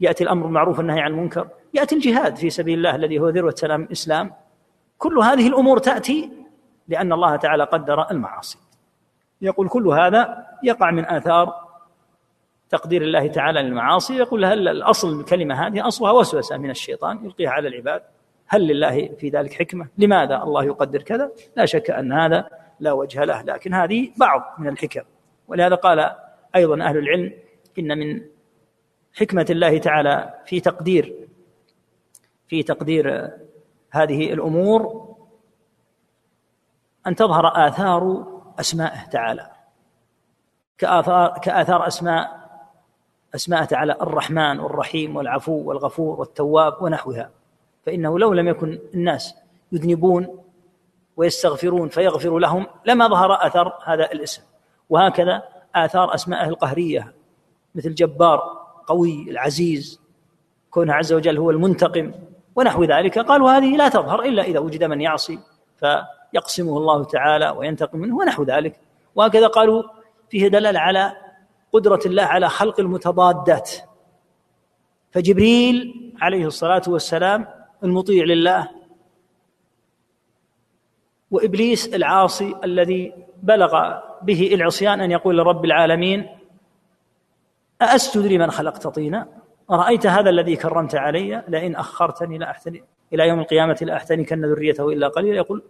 يأتي 0.00 0.24
الأمر 0.24 0.42
بالمعروف 0.42 0.78
والنهي 0.78 1.00
عن 1.00 1.10
المنكر. 1.10 1.48
يأتي 1.74 1.94
الجهاد 1.94 2.36
في 2.36 2.50
سبيل 2.50 2.78
الله 2.78 2.94
الذي 2.94 3.18
هو 3.18 3.28
ذروة 3.28 3.54
سلام 3.56 3.82
الإسلام 3.82 4.32
كل 4.98 5.18
هذه 5.18 5.48
الأمور 5.48 5.78
تأتي 5.78 6.30
لأن 6.88 7.12
الله 7.12 7.36
تعالى 7.36 7.64
قدر 7.64 8.10
المعاصي. 8.10 8.58
يقول 9.40 9.68
كل 9.68 9.88
هذا 9.88 10.46
يقع 10.62 10.90
من 10.90 11.06
آثار 11.06 11.54
تقدير 12.68 13.02
الله 13.02 13.26
تعالى 13.26 13.62
للمعاصي. 13.62 14.16
يقول 14.16 14.44
هل 14.44 14.68
الأصل 14.68 15.20
الكلمة 15.20 15.66
هذه 15.66 15.88
أصلها 15.88 16.12
وسوسة 16.12 16.56
من 16.56 16.70
الشيطان 16.70 17.24
يلقيها 17.24 17.50
على 17.50 17.68
العباد؟ 17.68 18.02
هل 18.46 18.66
لله 18.66 19.08
في 19.18 19.28
ذلك 19.28 19.52
حكمة؟ 19.52 19.88
لماذا 19.98 20.42
الله 20.42 20.64
يقدر 20.64 21.02
كذا؟ 21.02 21.30
لا 21.56 21.64
شك 21.66 21.90
أن 21.90 22.12
هذا 22.12 22.48
لا 22.80 22.92
وجه 22.92 23.24
له 23.24 23.42
لكن 23.42 23.74
هذه 23.74 24.10
بعض 24.16 24.54
من 24.58 24.68
الحكم. 24.68 25.02
ولهذا 25.48 25.74
قال 25.74 26.10
أيضا 26.56 26.84
أهل 26.84 26.98
العلم 26.98 27.32
إن 27.78 27.98
من 27.98 28.22
حكمة 29.14 29.46
الله 29.50 29.78
تعالى 29.78 30.34
في 30.46 30.60
تقدير 30.60 31.28
في 32.48 32.62
تقدير 32.62 33.30
هذه 34.02 34.32
الأمور 34.32 35.06
أن 37.06 37.16
تظهر 37.16 37.68
آثار 37.68 38.26
أسمائه 38.60 39.04
تعالى. 39.06 39.50
كآثار 40.78 41.38
كآثار 41.38 41.86
أسماء 41.86 42.46
أسماء 43.34 43.64
تعالى 43.64 43.92
الرحمن 43.92 44.60
والرحيم 44.60 45.16
والعفو 45.16 45.52
والغفور 45.52 46.20
والتواب 46.20 46.82
ونحوها. 46.82 47.30
فإنه 47.86 48.18
لو 48.18 48.32
لم 48.32 48.48
يكن 48.48 48.78
الناس 48.94 49.34
يذنبون 49.72 50.38
ويستغفرون 51.16 51.88
فيغفر 51.88 52.38
لهم 52.38 52.66
لما 52.84 53.08
ظهر 53.08 53.46
أثر 53.46 53.72
هذا 53.84 54.12
الاسم. 54.12 54.42
وهكذا 54.90 55.42
آثار 55.74 56.14
أسمائه 56.14 56.48
القهرية 56.48 57.14
مثل 57.74 57.94
جبار 57.94 58.66
قوي 58.86 59.30
العزيز 59.30 60.00
كونه 60.70 60.94
عز 60.94 61.12
وجل 61.12 61.38
هو 61.38 61.50
المنتقم. 61.50 62.12
ونحو 62.56 62.84
ذلك. 62.84 63.18
قالوا 63.18 63.50
هذه 63.50 63.76
لا 63.76 63.88
تظهر 63.88 64.22
إلا 64.22 64.42
إذا 64.42 64.58
وجد 64.58 64.84
من 64.84 65.00
يعصي 65.00 65.38
ف 65.76 65.84
يقسمه 66.32 66.78
الله 66.78 67.04
تعالى 67.04 67.50
وينتقم 67.50 67.98
منه 67.98 68.16
ونحو 68.16 68.42
ذلك. 68.42 68.80
وهكذا 69.14 69.46
قالوا 69.46 69.82
فيه 70.30 70.48
دلالة 70.48 70.80
على 70.80 71.12
قدرة 71.72 72.00
الله 72.06 72.22
على 72.22 72.48
خلق 72.48 72.80
المتضادات. 72.80 73.70
فجبريل 75.10 76.12
عليه 76.20 76.46
الصلاة 76.46 76.82
والسلام 76.88 77.46
المطيع 77.84 78.24
لله 78.24 78.70
وإبليس 81.30 81.94
العاصي 81.94 82.54
الذي 82.64 83.12
بلغ 83.42 84.00
به 84.22 84.54
العصيان 84.54 85.00
أن 85.00 85.10
يقول 85.10 85.38
لرب 85.38 85.64
العالمين 85.64 86.26
أأسجد 87.82 88.26
لمن 88.26 88.50
خلقت 88.50 88.86
طينا؟ 88.86 89.28
أرأيت 89.70 90.06
هذا 90.06 90.30
الذي 90.30 90.56
كرمت 90.56 90.94
علي؟ 90.94 91.44
لئن 91.48 91.76
أخرتني 91.76 92.38
لأحتني 92.38 92.84
إلى 93.12 93.28
يوم 93.28 93.40
القيامة 93.40 93.78
لأحتنكن 93.80 94.44
ذريته 94.44 94.88
إلا 94.88 95.08
قليلا 95.08 95.36
يقول 95.36 95.62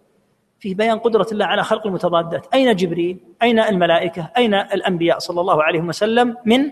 فيه 0.59 0.75
بيان 0.75 0.99
قدرة 0.99 1.27
الله 1.31 1.45
على 1.45 1.63
خلق 1.63 1.87
المتضادات. 1.87 2.53
أين 2.53 2.75
جبريل؟ 2.75 3.19
أين 3.41 3.59
الملائكة؟ 3.59 4.31
أين 4.37 4.53
الأنبياء 4.53 5.19
صلى 5.19 5.41
الله 5.41 5.63
عليه 5.63 5.81
وسلم 5.81 6.37
من 6.45 6.71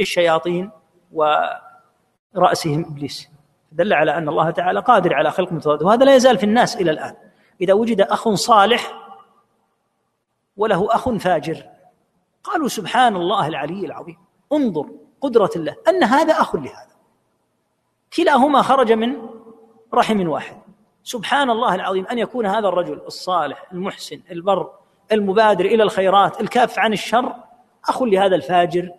الشياطين 0.00 0.70
ورأسهم 1.12 2.84
إبليس؟ 2.90 3.28
دل 3.72 3.92
على 3.92 4.16
أن 4.16 4.28
الله 4.28 4.50
تعالى 4.50 4.80
قادر 4.80 5.14
على 5.14 5.30
خلق 5.30 5.48
المتضادات. 5.48 5.82
وهذا 5.82 6.04
لا 6.04 6.14
يزال 6.14 6.38
في 6.38 6.44
الناس 6.44 6.76
إلى 6.76 6.90
الآن. 6.90 7.14
إذا 7.60 7.72
وجد 7.72 8.00
أخ 8.00 8.28
صالح 8.28 8.92
وله 10.56 10.94
أخ 10.94 11.08
فاجر 11.08 11.64
قالوا 12.44 12.68
سبحان 12.68 13.16
الله 13.16 13.48
العلي 13.48 13.86
العظيم. 13.86 14.16
انظر 14.52 14.90
قدرة 15.20 15.50
الله 15.56 15.76
أن 15.88 16.02
هذا 16.02 16.32
أخ 16.32 16.56
لهذا. 16.56 16.90
كلاهما 18.16 18.62
خرج 18.62 18.92
من 18.92 19.16
رحم 19.94 20.28
واحد. 20.28 20.56
سبحان 21.04 21.50
الله 21.50 21.74
العظيم 21.74 22.06
أن 22.06 22.18
يكون 22.18 22.46
هذا 22.46 22.68
الرجل 22.68 23.00
الصالح 23.06 23.66
المحسن 23.72 24.20
البر 24.30 24.70
المبادر 25.12 25.64
إلى 25.64 25.82
الخيرات 25.82 26.40
الكاف 26.40 26.78
عن 26.78 26.92
الشر 26.92 27.34
أخ 27.88 28.02
لهذا 28.02 28.36
الفاجر 28.36 28.90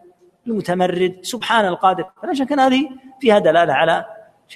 المتمرد 0.47 1.19
سبحان 1.21 1.65
القادر. 1.65 2.05
فلا 2.21 2.45
كان 2.45 2.59
هذه 2.59 2.89
فيها 3.21 3.39
دلالة 3.39 3.73
على 3.73 4.05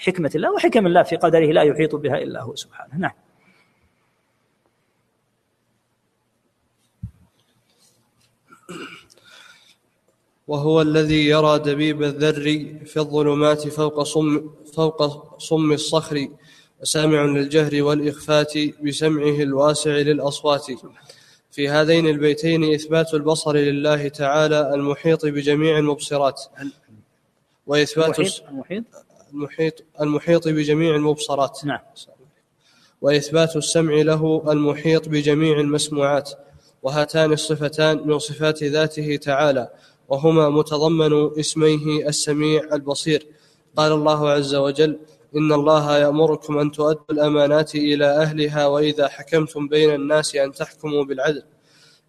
حكمة 0.02 0.32
الله 0.36 0.52
وحكم 0.52 0.88
الله 0.88 1.04
في 1.04 1.16
قدره 1.16 1.46
لا 1.46 1.62
يحيط 1.62 1.96
بها 1.96 2.18
إلا 2.18 2.42
هو 2.42 2.56
سبحانه. 2.56 2.96
نعم. 2.98 3.12
وهو 10.48 10.82
الذي 10.82 11.28
يرى 11.28 11.60
دبيب 11.60 12.04
الذر 12.04 12.44
في 12.86 12.98
الظلمات 12.98 13.68
فوق 13.68 14.04
صم 14.04 14.50
فوق 14.74 15.38
صم 15.40 15.72
الصخر 15.72 16.28
وسامع 16.82 17.24
للجهر 17.24 17.84
والإخفات 17.84 18.54
بسمعه 18.84 19.42
الواسع 19.42 19.92
للأصوات. 19.92 20.66
في 21.52 21.70
هذين 21.70 22.08
البيتين 22.08 22.74
إثبات 22.74 23.14
البصر 23.14 23.56
لله 23.56 24.08
تعالى 24.08 24.74
المحيط 24.74 25.26
بجميع 25.26 25.78
المبصرات. 25.80 26.42
وإثبات 27.68 28.20
المحيط؟ 28.20 28.84
المحيط 29.34 29.84
المحيط 30.02 30.48
بجميع 30.48 30.96
المبصرات. 30.96 31.66
نعم. 31.66 31.80
وإثبات 33.02 33.56
السمع 33.56 33.94
له 33.94 34.44
المحيط 34.52 35.10
بجميع 35.10 35.60
المسموعات. 35.60 36.32
وهاتان 36.84 37.34
الصفتان 37.34 38.08
من 38.08 38.20
صفات 38.20 38.64
ذاته 38.64 39.16
تعالى. 39.16 39.70
وهما 40.10 40.50
متضمن 40.50 41.40
اسميه 41.40 42.08
السميع 42.08 42.62
البصير. 42.74 43.28
قال 43.78 43.92
الله 43.92 44.30
عز 44.30 44.56
وجل 44.56 45.00
إن 45.36 45.54
الله 45.54 45.98
يأمركم 45.98 46.58
أن 46.58 46.72
تؤدوا 46.72 47.12
الأمانات 47.12 47.76
إلى 47.76 48.06
أهلها 48.06 48.68
وإذا 48.68 49.08
حكمتم 49.08 49.68
بين 49.68 49.94
الناس 49.94 50.36
أن 50.36 50.52
تحكموا 50.52 51.04
بالعدل. 51.04 51.44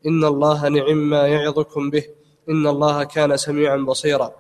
إن 0.07 0.25
الله 0.25 0.69
نعم 0.69 0.97
ما 1.11 1.27
يعظكم 1.27 1.91
به. 1.91 2.05
إن 2.49 2.67
الله 2.67 3.05
كان 3.05 3.37
سميعا 3.37 3.77
بصيرا. 3.77 4.33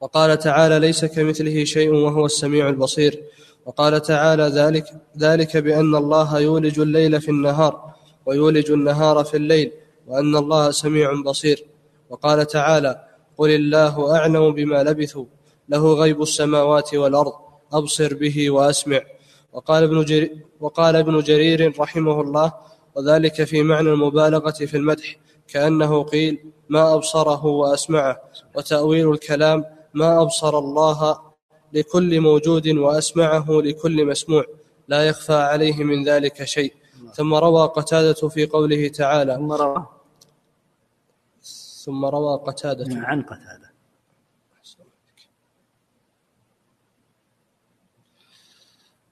وقال 0.00 0.38
تعالى 0.38 0.78
ليس 0.78 1.04
كمثله 1.04 1.64
شيء 1.64 1.90
وهو 1.90 2.26
السميع 2.26 2.68
البصير. 2.68 3.22
وقال 3.66 4.02
تعالى 4.02 4.42
ذلك 4.42 4.86
ذلك 5.18 5.56
بأن 5.56 5.94
الله 5.94 6.40
يولج 6.40 6.80
الليل 6.80 7.20
في 7.20 7.28
النهار 7.30 7.94
ويولج 8.26 8.70
النهار 8.70 9.24
في 9.24 9.36
الليل 9.36 9.72
وأن 10.06 10.36
الله 10.36 10.70
سميع 10.70 11.22
بصير. 11.22 11.73
وقال 12.14 12.46
تعالى 12.46 13.04
قل 13.38 13.50
الله 13.50 14.16
أعلم 14.16 14.52
بما 14.52 14.82
لبثوا 14.82 15.24
له 15.68 15.94
غيب 15.94 16.22
السماوات 16.22 16.94
والأرض 16.94 17.32
أبصر 17.72 18.14
به 18.14 18.50
وأسمع. 18.50 19.00
وقال 19.52 19.82
ابن 19.84 20.04
جرير, 20.04 20.46
وقال 20.60 20.96
ابن 20.96 21.20
جرير 21.20 21.80
رحمه 21.80 22.20
الله 22.20 22.52
وذلك 22.94 23.44
في 23.44 23.62
معنى 23.62 23.88
المبالغة 23.88 24.50
في 24.50 24.76
المدح 24.76 25.16
كأنه 25.48 26.02
قيل 26.02 26.38
ما 26.68 26.94
أبصره 26.94 27.46
وأسمعه 27.46 28.20
وتأويل 28.54 29.10
الكلام 29.10 29.64
ما 29.94 30.22
أبصر 30.22 30.58
الله 30.58 31.18
لكل 31.72 32.20
موجود 32.20 32.68
وأسمعه 32.68 33.46
لكل 33.50 34.06
مسموع 34.06 34.44
لا 34.88 35.08
يخفى 35.08 35.34
عليه 35.34 35.84
من 35.84 36.04
ذلك 36.04 36.44
شيء 36.44 36.72
ثم 37.14 37.34
روى 37.34 37.66
قتادة 37.66 38.28
في 38.28 38.46
قوله 38.46 38.88
تعالى 38.88 39.36
ثم 41.84 42.04
روى 42.04 42.40
قتادة. 42.46 42.86
عن 43.06 43.22
قتادة. 43.22 43.74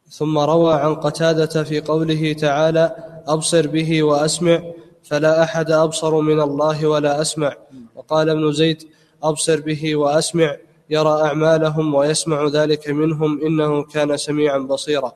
ثم 0.09 0.39
روى 0.39 0.75
عن 0.75 0.95
قتادة 0.95 1.65
في 1.65 1.81
قوله 1.81 2.33
تعالى 2.33 2.85
أبصر 3.27 3.67
به 3.67 4.03
وأسمع 4.03 4.63
فلا 5.05 5.43
أحد 5.43 5.71
أبصر 5.71 6.21
من 6.21 6.41
الله 6.41 6.87
ولا 6.87 7.21
أسمع. 7.21 7.57
وقال 7.95 8.29
ابن 8.29 8.53
زيد 8.53 8.89
أبصر 9.23 9.61
به 9.61 9.97
وأسمع 9.97 10.57
يرى 10.91 11.23
أعمالهم 11.23 11.95
ويسمع 11.95 12.47
ذلك 12.47 12.89
منهم 12.89 13.47
إنه 13.47 13.83
كان 13.83 14.17
سميعا 14.17 14.59
بصيرا. 14.59 15.13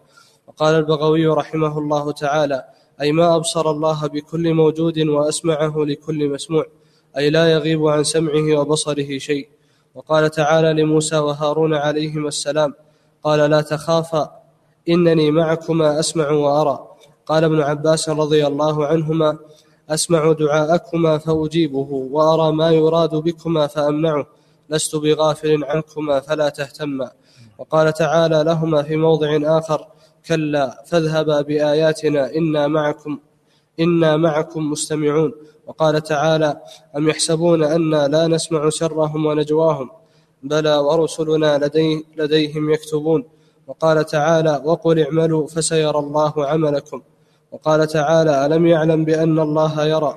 وقال 0.46 0.74
البغوي 0.74 1.26
رحمه 1.26 1.78
الله 1.78 2.12
تعالى 2.12 2.64
أي 3.00 3.12
ما 3.12 3.36
أبصر 3.36 3.70
الله 3.70 4.06
بكل 4.06 4.54
موجود 4.54 4.98
وأسمعه 4.98 5.74
لكل 5.78 6.28
مسموع. 6.28 6.66
أي 7.18 7.30
لا 7.30 7.52
يغيب 7.52 7.86
عن 7.86 8.04
سمعه 8.04 8.60
وبصره 8.60 9.18
شيء. 9.18 9.48
وقال 9.94 10.30
تعالى 10.30 10.82
لموسى 10.82 11.16
وهارون 11.16 11.74
عليهما 11.74 12.28
السلام 12.28 12.74
قال 13.24 13.50
لا 13.50 13.60
تخافا 13.60 14.30
إنني 14.88 15.30
معكما 15.30 16.00
أسمع 16.00 16.30
وأرى. 16.30 16.88
قال 17.26 17.44
ابن 17.44 17.60
عباس 17.60 18.08
رضي 18.08 18.46
الله 18.46 18.86
عنهما 18.86 19.38
أسمع 19.90 20.32
دعاءكما 20.32 21.18
فأجيبه 21.18 21.88
وأرى 21.90 22.52
ما 22.52 22.70
يراد 22.70 23.14
بكما 23.14 23.66
فأمنعه 23.66 24.26
لست 24.70 24.96
بغافل 24.96 25.64
عنكما 25.64 26.20
فلا 26.20 26.48
تهتما 26.48 27.10
وقال 27.58 27.92
تعالى 27.92 28.44
لهما 28.44 28.82
في 28.82 28.96
موضع 28.96 29.58
آخر 29.58 29.86
كلا 30.26 30.84
فاذهبا 30.86 31.40
بآياتنا 31.40 32.34
إنا 32.34 32.66
معكم 32.66 33.18
إنا 33.80 34.16
معكم 34.16 34.70
مستمعون. 34.70 35.32
وقال 35.66 36.02
تعالى 36.02 36.60
أم 36.96 37.08
يحسبون 37.08 37.64
أنا 37.64 38.08
لا 38.08 38.26
نسمع 38.26 38.70
سرهم 38.70 39.26
ونجواهم؟ 39.26 39.90
بلى 40.42 40.76
ورسلنا 40.76 41.58
لدي 41.58 42.06
لديهم 42.16 42.70
يكتبون. 42.70 43.24
وقال 43.66 44.06
تعالى 44.06 44.62
وقل 44.64 45.00
اعملوا 45.00 45.46
فسيرى 45.46 45.98
الله 45.98 46.46
عملكم. 46.46 47.02
وقال 47.52 47.86
تعالى 47.86 48.46
ألم 48.46 48.66
يعلم 48.66 49.04
بأن 49.04 49.38
الله 49.38 49.86
يرى؟ 49.86 50.14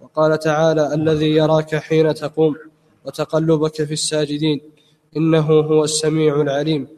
وقال 0.00 0.38
تعالى 0.38 0.94
الذي 0.94 1.30
يراك 1.30 1.74
حين 1.76 2.14
تقوم 2.14 2.54
وتقلبك 3.04 3.84
في 3.84 3.92
الساجدين 3.92 4.60
إنه 5.16 5.50
هو 5.50 5.84
السميع 5.84 6.40
العليم. 6.40 6.88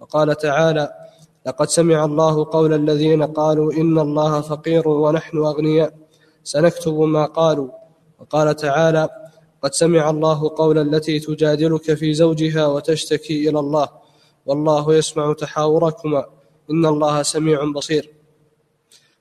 وقال 0.00 0.36
تعالى 0.36 0.94
لقد 1.46 1.68
سمع 1.68 2.04
الله 2.04 2.44
قول 2.44 2.74
الذين 2.74 3.22
قالوا 3.22 3.72
إن 3.72 3.98
الله 3.98 4.40
فقير 4.40 4.88
ونحن 4.88 5.38
أغنياء. 5.38 6.03
سنكتب 6.44 7.00
ما 7.00 7.24
قالوا. 7.24 7.68
وقال 8.20 8.56
تعالى 8.56 9.08
قد 9.62 9.74
سمع 9.74 10.10
الله 10.10 10.54
قول 10.56 10.78
التي 10.78 11.20
تجادلك 11.20 11.94
في 11.94 12.14
زوجها 12.14 12.66
وتشتكي 12.66 13.48
إلى 13.48 13.58
الله. 13.58 13.88
والله 14.46 14.94
يسمع 14.94 15.32
تحاوركما. 15.32 16.26
إن 16.70 16.86
الله 16.86 17.22
سميع 17.22 17.64
بصير. 17.64 18.10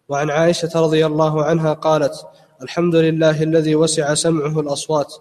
وعن 0.09 0.29
عائشة 0.29 0.69
رضي 0.75 1.05
الله 1.05 1.43
عنها 1.43 1.73
قالت 1.73 2.13
الحمد 2.61 2.95
لله 2.95 3.43
الذي 3.43 3.75
وسع 3.75 4.13
سمعه 4.13 4.59
الأصوات. 4.59 5.13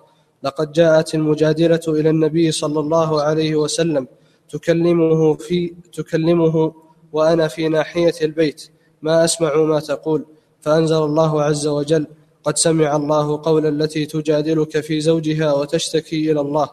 لقد 0.43 0.73
جاءت 0.73 1.15
المجادلة 1.15 1.81
إلى 1.89 2.11
النبي 2.11 2.51
صلى 2.51 2.81
الله 2.81 3.23
عليه 3.23 3.57
وسلم. 3.57 4.09
تكلمه 4.49 5.35
في 5.35 5.75
تكلمه 5.93 6.75
وأنا 7.13 7.49
في 7.49 7.69
ناحية 7.69 8.15
البيت. 8.23 8.71
ما 9.03 9.25
أسمع 9.25 9.57
ما 9.57 9.81
تقول. 9.81 10.27
فأنزل 10.63 10.97
الله 10.97 11.43
عز 11.43 11.67
وجل 11.67 12.07
قد 12.45 12.57
سمع 12.59 12.97
الله 12.97 13.43
قول 13.43 13.67
التي 13.67 14.07
تجادلك 14.07 14.81
في 14.81 15.01
زوجها 15.01 15.53
وتشتكي 15.53 16.33
إلى 16.33 16.41
الله 16.41 16.69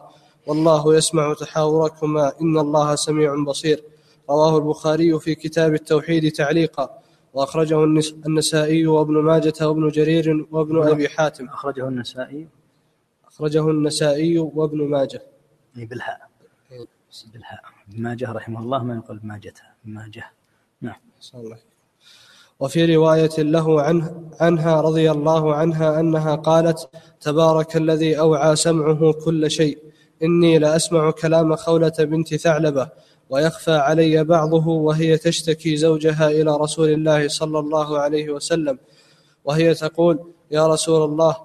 والله 0.46 0.94
يسمع 0.96 1.34
تحاوركما 1.34 2.32
إن 2.40 2.58
الله 2.58 2.94
سميع 2.94 3.44
بصير. 3.44 3.82
رواه 4.30 4.58
البخاري 4.58 5.20
في 5.20 5.34
كتاب 5.34 5.74
التوحيد 5.74 6.32
تعليقا. 6.32 6.98
وأخرجه 7.34 7.84
النسائي 8.26 8.86
وابن 8.86 9.14
ماجة 9.14 9.54
وابن 9.60 9.88
جرير 9.88 10.46
وابن 10.50 10.88
أبي 10.88 11.08
حاتم. 11.08 11.46
أخرجه 11.48 11.88
النسائي. 11.88 12.48
أخرجه 13.28 13.70
النسائي 13.70 14.38
وابن 14.38 14.88
ماجة. 14.88 15.22
أي 15.76 15.84
بالهاء 15.84 16.20
بالهاء 17.32 17.60
ماجة 17.96 18.32
رحمه 18.32 18.60
الله 18.60 18.84
ما 18.84 18.94
يقول 18.94 19.20
ماجة. 19.22 19.54
ماجة. 19.84 20.30
نعم. 20.80 21.00
الله 21.34 21.69
وفي 22.60 22.96
رواية 22.96 23.38
له 23.38 23.82
عنه 23.82 24.30
عنها 24.40 24.80
رضي 24.80 25.10
الله 25.10 25.54
عنها 25.54 26.00
أنها 26.00 26.34
قالت 26.34 26.88
تبارك 27.20 27.76
الذي 27.76 28.18
أوعى 28.18 28.56
سمعه 28.56 29.12
كل 29.12 29.50
شيء. 29.50 29.78
إني 30.22 30.58
لأسمع 30.58 31.10
كلام 31.10 31.56
خولة 31.56 31.92
بنت 31.98 32.34
ثعلبة 32.34 32.88
ويخفى 33.30 33.72
علي 33.72 34.24
بعضه 34.24 34.68
وهي 34.68 35.16
تشتكي 35.16 35.76
زوجها 35.76 36.30
إلى 36.30 36.56
رسول 36.56 36.88
الله 36.88 37.28
صلى 37.28 37.58
الله 37.58 37.98
عليه 37.98 38.30
وسلم. 38.30 38.78
وهي 39.44 39.74
تقول 39.74 40.18
يا 40.50 40.66
رسول 40.66 41.04
الله 41.04 41.36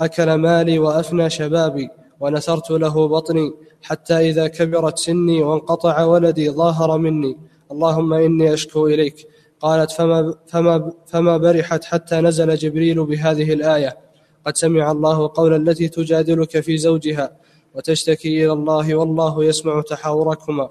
أكل 0.00 0.34
مالي 0.34 0.78
وأفنى 0.78 1.30
شبابي 1.30 1.88
ونثرت 2.20 2.70
له 2.70 3.08
بطني 3.08 3.52
حتى 3.82 4.30
إذا 4.30 4.46
كبرت 4.46 4.98
سني 4.98 5.42
وانقطع 5.42 6.04
ولدي 6.04 6.50
ظاهر 6.50 6.98
مني. 6.98 7.36
اللهم 7.72 8.12
إني 8.12 8.54
أشكو 8.54 8.86
إليك. 8.86 9.26
قالت 9.60 9.90
فما, 9.90 10.34
فما, 10.46 10.92
فما 11.06 11.36
برحت 11.36 11.84
حتى 11.84 12.20
نزل 12.20 12.56
جبريل 12.56 13.04
بهذه 13.04 13.52
الآية. 13.52 13.98
قد 14.46 14.56
سمع 14.56 14.90
الله 14.90 15.30
قول 15.34 15.68
التي 15.68 15.88
تجادلك 15.88 16.60
في 16.60 16.76
زوجها 16.76 17.32
وتشتكي 17.74 18.44
إلى 18.44 18.52
الله 18.52 18.94
والله 18.94 19.44
يسمع 19.44 19.80
تحاوركما. 19.80 20.68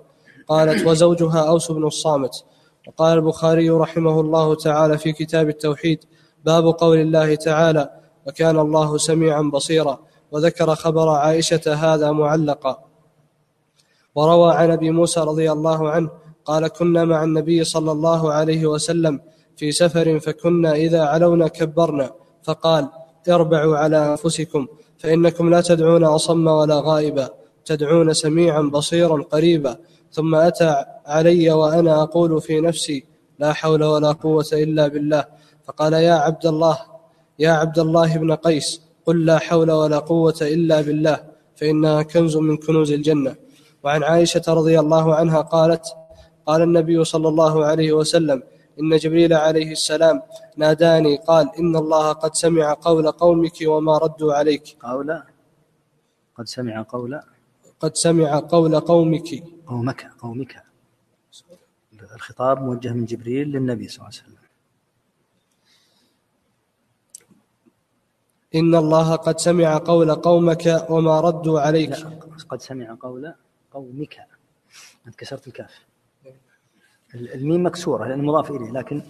قالت 0.48 0.88
وزوجها 0.88 1.40
أوس 1.40 1.72
بن 1.72 1.88
الصامت. 1.88 2.44
وقال 2.88 3.18
البخاري 3.18 3.70
رحمه 3.70 4.20
الله 4.20 4.56
تعالى 4.56 4.98
في 4.98 5.12
كتاب 5.12 5.50
التوحيد 5.50 6.00
باب 6.46 6.66
قول 6.66 6.98
الله 6.98 7.36
تعالى 7.36 7.90
وكان 8.28 8.60
الله 8.60 8.98
سميعا 8.98 9.42
بصيرا 9.42 10.00
وذكر 10.32 10.76
خبر 10.76 11.10
عائشة 11.10 11.74
هذا 11.74 12.12
معلقا. 12.12 12.84
وروى 14.16 14.54
عن 14.54 14.72
أبي 14.72 14.92
موسى 14.92 15.20
رضي 15.20 15.52
الله 15.52 15.90
عنه 15.90 16.10
قال 16.50 16.68
كنا 16.68 17.06
مع 17.06 17.24
النبي 17.24 17.64
صلى 17.64 17.92
الله 17.92 18.34
عليه 18.34 18.66
وسلم 18.66 19.20
في 19.58 19.72
سفر 19.72 20.20
فكنا 20.20 20.72
إذا 20.76 21.02
علونا 21.02 21.48
كبرنا. 21.48 22.12
فقال 22.44 22.90
اربعوا 23.30 23.78
على 23.78 24.12
أنفسكم 24.12 24.68
فإنكم 24.98 25.50
لا 25.50 25.62
تدعون 25.62 26.04
أصم 26.04 26.48
ولا 26.48 26.78
غائبا 26.80 27.30
تدعون 27.66 28.14
سميعا 28.14 28.62
بصيرا 28.62 29.24
قريبا. 29.24 29.78
ثم 30.12 30.36
أتى 30.36 30.86
علي 31.06 31.52
وأنا 31.52 32.04
أقول 32.04 32.42
في 32.42 32.62
نفسي 32.62 33.06
لا 33.40 33.54
حول 33.54 33.84
ولا 33.84 34.12
قوة 34.12 34.50
إلا 34.54 34.88
بالله. 34.88 35.26
فقال 35.66 35.94
يا 35.94 36.14
عبد 36.14 36.46
الله 36.46 36.78
يا 37.40 37.52
عبد 37.52 37.80
الله 37.80 38.18
بن 38.18 38.32
قيس 38.36 38.82
قل 39.06 39.26
لا 39.26 39.38
حول 39.38 39.72
ولا 39.72 40.00
قوة 40.00 40.40
إلا 40.42 40.82
بالله 40.82 41.18
فإنها 41.56 42.02
كنز 42.04 42.38
من 42.38 42.58
كنوز 42.58 42.92
الجنة. 42.92 43.36
وعن 43.84 44.04
عائشة 44.04 44.46
رضي 44.48 44.80
الله 44.80 45.16
عنها 45.16 45.42
قالت 45.42 45.86
قال 46.50 46.62
النبي 46.70 46.98
صلى 47.14 47.28
الله 47.34 47.66
عليه 47.70 47.92
وسلم 48.00 48.44
إن 48.80 48.98
جبريل 49.04 49.34
عليه 49.34 49.72
السلام 49.72 50.22
ناداني 50.58 51.18
قال 51.30 51.46
إن 51.60 51.76
الله 51.76 52.06
قد 52.24 52.34
سمع 52.44 52.74
قول 52.74 53.12
قومك 53.12 53.58
وما 53.72 53.98
ردوا 53.98 54.34
عليك. 54.34 54.66
قول 54.82 55.10
قد 56.38 56.46
سمع 56.56 56.76
قول 56.94 57.22
قد 57.80 57.94
سمع 57.96 58.40
قول 58.40 58.80
قومك. 58.80 59.30
قومك 59.68 60.02
قومك. 60.20 60.54
الخطاب 62.16 62.62
موجه 62.62 62.92
من 62.94 63.06
جبريل 63.06 63.48
للنبي 63.52 63.88
صلى 63.88 64.00
الله 64.00 64.14
عليه 64.14 64.24
وسلم. 64.24 64.40
إن 68.56 68.76
الله 68.76 69.16
قد 69.16 69.38
سمع 69.40 69.78
قول 69.78 70.16
قومك 70.16 70.66
وما 70.90 71.20
ردوا 71.20 71.60
عليك. 71.60 71.90
لا 71.90 72.20
قد 72.50 72.62
سمع 72.62 72.98
قول 73.02 73.34
قومك. 73.72 74.16
أنت 75.08 75.16
كسرت 75.16 75.48
الكاف. 75.48 75.89
الميم 77.16 77.66
مكسورة 77.66 78.08
لأنه 78.08 78.24
مضاف 78.24 78.52
إليه 78.52 78.72
لكن 78.72 79.02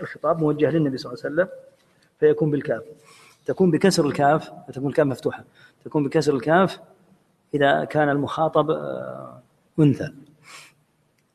الخطاب 0.00 0.40
موجه 0.40 0.70
للنبي 0.70 0.98
صلى 0.98 1.12
الله 1.12 1.24
عليه 1.24 1.34
وسلم 1.34 1.48
فيكون 2.20 2.50
بالكاف. 2.50 2.82
تكون 3.46 3.70
بكسر 3.70 4.06
الكاف 4.06 4.50
تكون 4.72 4.86
الكاف 4.86 5.06
مفتوحة. 5.06 5.44
تكون 5.84 6.04
بكسر 6.04 6.34
الكاف 6.34 6.80
إذا 7.54 7.84
كان 7.84 8.08
المخاطب 8.08 8.70
آه، 8.70 9.42
أنثى. 9.78 10.12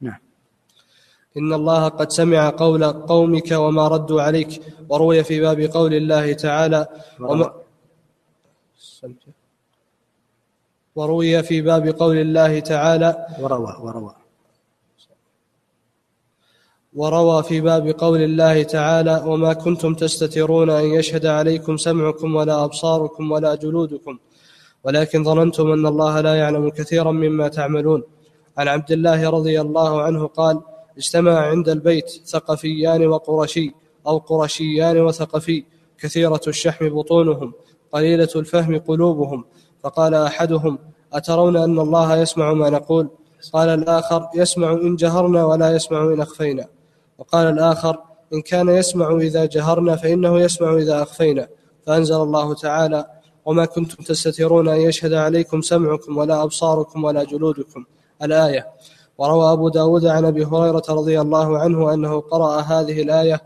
نعم. 0.02 0.20
إن 1.38 1.54
الله 1.54 1.88
قد 1.88 2.12
سمع 2.12 2.50
قول 2.50 2.84
قومك 2.84 3.52
وما 3.52 3.88
ردوا 3.88 4.22
عليك 4.22 4.62
وروي 4.90 5.24
في 5.24 5.42
باب 5.42 5.60
قول 5.60 5.94
الله 5.94 6.34
تعالى 6.34 6.88
وما 7.20 7.54
وروي 10.96 11.44
في 11.44 11.62
باب 11.62 11.88
قول 11.88 12.18
الله 12.18 12.60
تعالى. 12.60 13.28
وروى 13.40 13.76
وروى. 13.82 14.23
وروى 16.96 17.44
في 17.44 17.62
باب 17.62 17.88
قول 17.88 18.22
الله 18.22 18.64
تعالى 18.64 19.24
وما 19.26 19.54
كنتم 19.54 19.94
تستترون 19.94 20.70
أن 20.70 20.86
يشهد 20.86 21.26
عليكم 21.26 21.78
سمعكم 21.78 22.36
ولا 22.36 22.64
أبصاركم 22.64 23.32
ولا 23.32 23.56
جلودكم 23.56 24.18
ولكن 24.84 25.24
ظننتم 25.24 25.72
أن 25.72 25.86
الله 25.86 26.22
لا 26.22 26.36
يعلم 26.36 26.70
كثيرا 26.70 27.12
مما 27.12 27.48
تعملون. 27.48 28.04
عن 28.58 28.68
عبد 28.68 28.92
الله 28.92 29.30
رضي 29.30 29.62
الله 29.62 30.02
عنه 30.02 30.28
قال 30.28 30.62
اجتمع 30.98 31.40
عند 31.40 31.70
البيت 31.70 32.10
ثقفيان 32.26 33.08
وقرشي 33.08 33.72
أو 34.08 34.18
قرشيان 34.18 34.98
وثقفي 34.98 35.64
كثيرة 36.00 36.42
الشحم 36.48 36.90
بطونهم 36.90 37.54
قليلة 37.92 38.30
الفهم 38.36 38.80
قلوبهم. 38.80 39.46
فقال 39.84 40.14
أحدهم 40.14 40.80
أترون 41.14 41.58
أن 41.58 41.80
الله 41.80 42.18
يسمع 42.18 42.54
ما 42.54 42.70
نقول؟ 42.70 43.10
قال 43.54 43.70
الآخر 43.70 44.28
يسمع 44.36 44.72
إن 44.72 44.96
جهرنا 44.96 45.46
ولا 45.46 45.76
يسمع 45.76 46.04
إن 46.04 46.22
أخفينا. 46.22 46.68
وقال 47.18 47.48
الآخر 47.48 47.98
إن 48.34 48.42
كان 48.42 48.70
يسمع 48.70 49.16
إذا 49.16 49.46
جهرنا 49.46 49.96
فإنه 49.96 50.40
يسمع 50.40 50.76
إذا 50.76 51.02
أخفينا. 51.02 51.48
فأنزل 51.86 52.16
الله 52.16 52.54
تعالى 52.54 53.06
وما 53.46 53.66
كنتم 53.66 54.04
تستترون 54.04 54.70
أن 54.70 54.82
يشهد 54.82 55.14
عليكم 55.14 55.62
سمعكم 55.62 56.18
ولا 56.18 56.44
أبصاركم 56.44 57.04
ولا 57.04 57.24
جلودكم. 57.24 57.86
الآية. 58.24 58.68
وروى 59.18 59.52
أبو 59.52 59.70
داود 59.70 60.06
عن 60.06 60.26
أبي 60.26 60.46
هريرة 60.46 60.84
رضي 60.90 61.22
الله 61.22 61.58
عنه 61.58 61.94
أنه 61.94 62.22
قرأ 62.22 62.60
هذه 62.62 63.02
الآية 63.02 63.42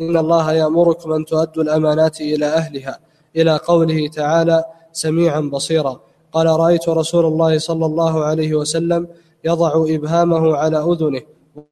إن 0.00 0.16
الله 0.16 0.52
يأمركم 0.52 1.12
أن 1.12 1.24
تؤدوا 1.24 1.62
الأمانات 1.62 2.20
إلى 2.20 2.46
أهلها 2.46 2.98
إلى 3.36 3.56
قوله 3.56 4.08
تعالى 4.08 4.64
سميعا 4.92 5.40
بصيرا. 5.40 6.00
قال 6.32 6.46
رأيت 6.46 6.88
رسول 6.88 7.26
الله 7.26 7.58
صلى 7.58 7.86
الله 7.86 8.24
عليه 8.24 8.54
وسلم 8.54 9.08
يضع 9.44 9.84
إبهامه 9.88 10.56
على 10.56 10.78
أذنه 10.78 11.20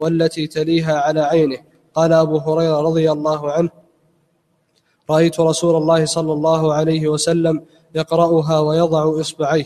والتي 0.01 0.47
تليها 0.47 1.01
على 1.01 1.21
عينه. 1.21 1.59
قال 1.95 2.13
أبو 2.13 2.39
هريرة 2.39 2.81
رضي 2.81 3.13
الله 3.13 3.53
عنه 3.53 3.71
رأيت 5.11 5.41
رسول 5.41 5.77
الله 5.77 6.05
صلى 6.05 6.33
الله 6.33 6.75
عليه 6.75 7.09
وسلم 7.09 7.63
يقرأها 7.95 8.61
ويضع 8.61 9.21
إصبعيه. 9.21 9.65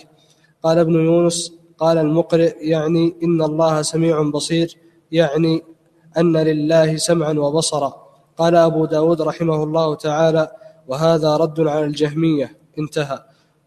قال 0.62 0.78
ابن 0.78 0.94
يونس 0.94 1.52
قال 1.78 1.98
المقرئ 1.98 2.68
يعني 2.68 3.14
إن 3.22 3.42
الله 3.42 3.82
سميع 3.82 4.22
بصير 4.22 4.76
يعني 5.12 5.62
أن 6.18 6.36
لله 6.36 6.96
سمعا 6.96 7.32
وبصرا. 7.32 8.06
قال 8.38 8.56
أبو 8.56 8.84
داود 8.84 9.22
رحمه 9.22 9.62
الله 9.62 9.94
تعالى 9.94 10.50
وهذا 10.88 11.36
رد 11.36 11.60
على 11.60 11.84
الجهمية. 11.84 12.56
انتهى. 12.78 13.18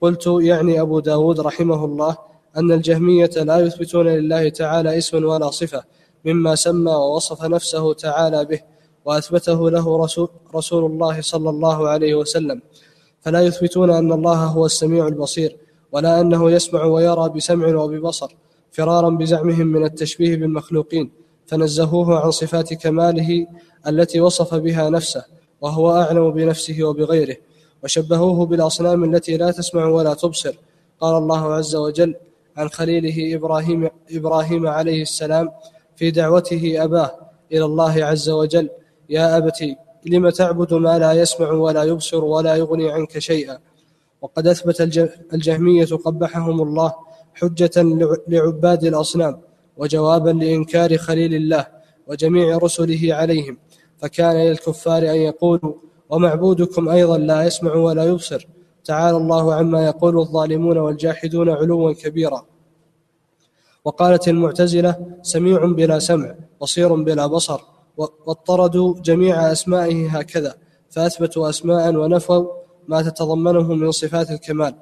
قلت 0.01 0.27
يعني 0.27 0.81
أبو 0.81 0.99
داود 0.99 1.39
رحمه 1.39 1.85
الله 1.85 2.17
أن 2.57 2.71
الجهمية 2.71 3.31
لا 3.35 3.59
يثبتون 3.59 4.07
لله 4.07 4.49
تعالى 4.49 4.97
اسما 4.97 5.27
ولا 5.27 5.49
صفة. 5.51 5.83
مما 6.25 6.55
سمى 6.55 6.91
ووصف 6.91 7.43
نفسه 7.43 7.93
تعالى 7.93 8.45
به 8.45 8.59
وأثبته 9.05 9.69
له 9.69 10.03
رسول, 10.03 10.29
رسول 10.55 10.91
الله 10.91 11.21
صلى 11.21 11.49
الله 11.49 11.89
عليه 11.89 12.15
وسلم. 12.15 12.61
فلا 13.21 13.41
يثبتون 13.41 13.89
أن 13.89 14.11
الله 14.11 14.43
هو 14.45 14.65
السميع 14.65 15.07
البصير 15.07 15.57
ولا 15.91 16.21
أنه 16.21 16.51
يسمع 16.51 16.83
ويرى 16.83 17.29
بسمع 17.29 17.75
وببصر 17.75 18.35
فرارا 18.71 19.09
بزعمهم 19.09 19.67
من 19.67 19.85
التشبيه 19.85 20.35
بالمخلوقين. 20.35 21.11
فنزهوه 21.45 22.19
عن 22.19 22.31
صفات 22.31 22.73
كماله 22.73 23.47
التي 23.87 24.19
وصف 24.21 24.55
بها 24.55 24.89
نفسه 24.89 25.25
وهو 25.61 25.91
أعلم 25.91 26.31
بنفسه 26.31 26.83
وبغيره. 26.83 27.37
وشبهوه 27.83 28.45
بالأصنام 28.45 29.03
التي 29.03 29.37
لا 29.37 29.51
تسمع 29.51 29.85
ولا 29.85 30.13
تبصر. 30.13 30.55
قال 31.01 31.17
الله 31.17 31.53
عز 31.53 31.75
وجل 31.75 32.15
عن 32.57 32.69
خليله 32.69 33.35
إبراهيم 33.35 33.89
إبراهيم 34.11 34.67
عليه 34.67 35.01
السلام 35.01 35.49
في 35.95 36.11
دعوته 36.11 36.83
أباه 36.83 37.11
إلى 37.51 37.65
الله 37.65 38.05
عز 38.05 38.29
وجل. 38.29 38.69
يا 39.09 39.37
أبت 39.37 39.75
لم 40.05 40.29
تعبد 40.29 40.73
ما 40.73 40.99
لا 40.99 41.13
يسمع 41.13 41.51
ولا 41.51 41.83
يبصر 41.83 42.23
ولا 42.23 42.55
يغني 42.55 42.91
عنك 42.91 43.19
شيئا؟ 43.19 43.57
وقد 44.21 44.47
أثبت 44.47 44.81
الجهمية 45.33 45.85
قبحهم 45.85 46.61
الله 46.61 46.93
حجة 47.33 47.71
لعباد 48.27 48.83
الأصنام 48.83 49.41
وجوابا 49.77 50.29
لإنكار 50.29 50.97
خليل 50.97 51.35
الله 51.35 51.67
وجميع 52.07 52.57
رسله 52.57 53.13
عليهم. 53.13 53.57
فكان 53.97 54.35
للكفار 54.35 54.97
أن 54.97 55.15
يقولوا 55.15 55.73
ومعبودكم 56.09 56.89
أيضا 56.89 57.17
لا 57.17 57.43
يسمع 57.43 57.73
ولا 57.73 58.03
يبصر 58.03 58.47
تعالى 58.83 59.17
الله 59.17 59.53
عما 59.53 59.85
يقول 59.85 60.19
الظالمون 60.19 60.77
والجاحدون 60.77 61.49
علوا 61.49 61.93
كبيرا. 61.93 62.45
وقالت 63.85 64.27
المعتزلة 64.27 64.95
سميع 65.21 65.65
بلا 65.65 65.99
سمع 65.99 66.35
بصير 66.61 66.95
بلا 66.95 67.27
بصر 67.27 67.61
واضطردوا 67.97 68.95
جميع 69.01 69.51
أسمائه 69.51 70.17
هكذا 70.17 70.55
فأثبتوا 70.89 71.49
أسماء 71.49 71.95
ونفوا 71.95 72.45
ما 72.87 73.01
تتضمنه 73.01 73.73
من 73.73 73.91
صفات 73.91 74.31
الكمال 74.31 74.75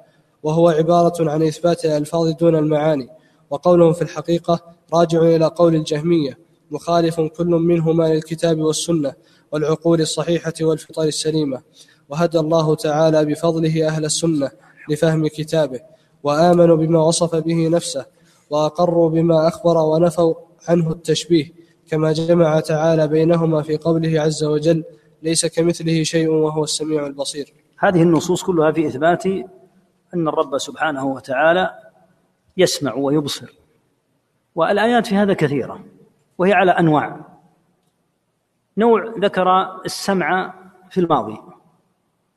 وهو 0.44 0.70
عبارة 0.70 1.32
عن 1.32 1.44
إثبات 1.44 1.86
الألفاظ 1.86 2.30
دون 2.30 2.56
المعاني 2.56 3.10
وقولهم 3.50 3.94
في 3.94 4.02
الحقيقة 4.02 4.60
راجع 4.94 5.22
إلى 5.22 5.46
قول 5.46 5.76
الجهمية 5.76 6.38
مخالف 6.72 7.22
كل 7.22 7.46
منهما 7.48 8.14
للكتاب 8.14 8.60
والسنة 8.60 9.14
والعقول 9.52 10.02
الصحيحة 10.02 10.54
والفطر 10.62 11.04
السليمة 11.04 11.62
وهدى 12.10 12.40
الله 12.40 12.76
تعالى 12.76 13.26
بفضله 13.26 13.88
أهل 13.88 14.06
السنة 14.06 14.52
لفهم 14.90 15.28
كتابه 15.28 15.80
وآمنوا 16.24 16.76
بما 16.76 17.04
وصف 17.04 17.36
به 17.36 17.68
نفسه 17.68 18.06
وأقروا 18.50 19.10
بما 19.10 19.48
أخبر 19.48 19.78
ونفوا 19.78 20.34
عنه 20.70 20.92
التشبيه 20.92 21.52
كما 21.88 22.12
جمع 22.12 22.60
تعالى 22.60 23.08
بينهما 23.08 23.62
في 23.62 23.78
قوله 23.78 24.22
عز 24.22 24.44
وجل 24.44 24.84
ليس 25.24 25.46
كمثله 25.46 26.04
شيء 26.04 26.30
وهو 26.30 26.64
السميع 26.64 27.08
البصير. 27.08 27.54
هذه 27.80 28.02
النصوص 28.02 28.44
كلها 28.44 28.72
في 28.72 28.88
إثبات 28.88 29.26
أن 30.14 30.28
الرب 30.28 30.58
سبحانه 30.58 31.06
وتعالى 31.06 31.72
يسمع 32.58 32.94
ويبصر. 32.94 33.54
والآيات 34.56 35.08
في 35.08 35.16
هذا 35.16 35.34
كثيرة 35.34 35.84
وهي 36.38 36.54
على 36.54 36.72
أنواع. 36.72 37.20
نوع 38.78 39.14
ذكر 39.20 39.76
السمع 39.86 40.54
في 40.90 41.00
الماضي 41.00 41.38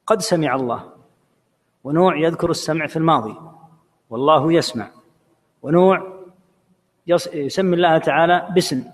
قد 0.06 0.20
سمع 0.20 0.54
الله 0.54 0.92
ونوع 1.84 2.18
يذكر 2.18 2.50
السمع 2.50 2.86
في 2.86 2.96
الماضي 2.96 3.36
والله 4.10 4.52
يسمع. 4.52 4.95
ونوع 5.66 6.22
يسمي 7.06 7.76
الله 7.76 7.98
تعالى 7.98 8.48
باسم 8.54 8.84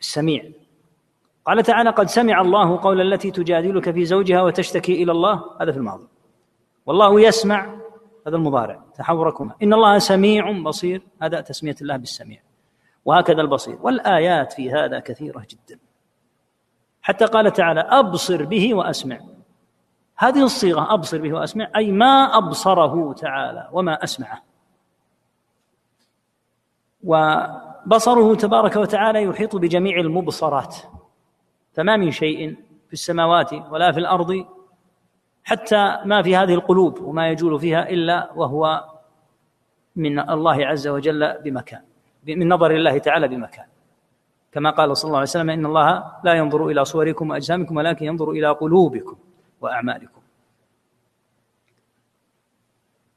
السميع. 0.00 0.44
قال 1.44 1.62
تعالى 1.62 1.90
قد 1.90 2.06
سمع 2.06 2.40
الله 2.40 2.76
قول 2.76 3.00
التي 3.00 3.30
تجادلك 3.30 3.90
في 3.90 4.04
زوجها 4.04 4.42
وتشتكي 4.42 5.02
إلى 5.02 5.12
الله. 5.12 5.44
هذا 5.60 5.72
في 5.72 5.78
الماضي. 5.78 6.06
والله 6.86 7.20
يسمع 7.20 7.74
هذا 8.26 8.36
المضارع 8.36 8.82
تحوركما. 8.96 9.52
إن 9.62 9.74
الله 9.74 9.98
سميع 9.98 10.62
بصير 10.62 11.02
هذا 11.22 11.40
تسمية 11.40 11.76
الله 11.82 11.96
بالسميع. 11.96 12.40
وهكذا 13.04 13.40
البصير. 13.40 13.78
والآيات 13.82 14.52
في 14.52 14.72
هذا 14.72 14.98
كثيرة 14.98 15.46
جدا. 15.50 15.80
حتى 17.02 17.24
قال 17.24 17.52
تعالى 17.52 17.80
أبصر 17.80 18.44
به 18.44 18.74
وأسمع. 18.74 19.18
هذه 20.16 20.44
الصيغة 20.44 20.94
أبصر 20.94 21.18
به 21.18 21.32
وأسمع 21.32 21.70
أي 21.76 21.92
ما 21.92 22.38
أبصره 22.38 23.12
تعالى 23.12 23.68
وما 23.72 24.04
أسمعه. 24.04 24.53
وبصره 27.04 28.34
تبارك 28.34 28.76
وتعالى 28.76 29.22
يحيط 29.22 29.56
بجميع 29.56 30.00
المبصرات 30.00 30.76
فما 31.72 31.96
من 31.96 32.10
شيء 32.10 32.54
في 32.86 32.92
السماوات 32.92 33.52
ولا 33.52 33.92
في 33.92 34.00
الأرض 34.00 34.46
حتى 35.44 35.98
ما 36.04 36.22
في 36.22 36.36
هذه 36.36 36.54
القلوب 36.54 37.02
وما 37.02 37.28
يجول 37.28 37.60
فيها 37.60 37.88
إلا 37.88 38.30
وهو 38.36 38.84
من 39.96 40.18
الله 40.18 40.66
عز 40.66 40.88
وجل 40.88 41.42
بمكان 41.42 41.82
من 42.26 42.48
نظر 42.48 42.70
الله 42.70 42.98
تعالى 42.98 43.28
بمكان. 43.28 43.66
كما 44.52 44.70
قال 44.70 44.96
صلى 44.96 45.08
الله 45.08 45.18
عليه 45.18 45.28
وسلم 45.28 45.50
إن 45.50 45.66
الله 45.66 46.12
لا 46.24 46.34
ينظر 46.34 46.66
إلى 46.66 46.84
صوركم 46.84 47.30
وأجسامكم 47.30 47.76
ولكن 47.76 48.06
ينظر 48.06 48.30
إلى 48.30 48.48
قلوبكم 48.50 49.16
وأعمالكم. 49.60 50.20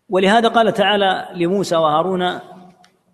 ولهذا 0.09 0.47
قال 0.47 0.73
تعالى 0.73 1.27
لموسى 1.35 1.75
وهارون 1.75 2.39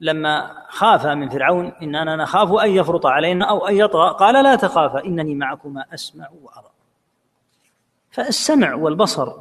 لما 0.03 0.51
خاف 0.67 1.05
من 1.05 1.29
فرعون 1.29 1.71
اننا 1.81 2.15
نخاف 2.15 2.51
أن 2.51 2.69
يفرط 2.69 3.05
علينا 3.05 3.49
أو 3.49 3.67
أن 3.67 3.75
يطغى 3.75 4.15
قال 4.19 4.43
لا 4.43 4.55
تخافا 4.55 5.05
إنني 5.05 5.35
معكما 5.35 5.85
أسمع 5.93 6.27
وأرى. 6.43 6.69
فالسمع 8.11 8.73
والبصر 8.75 9.33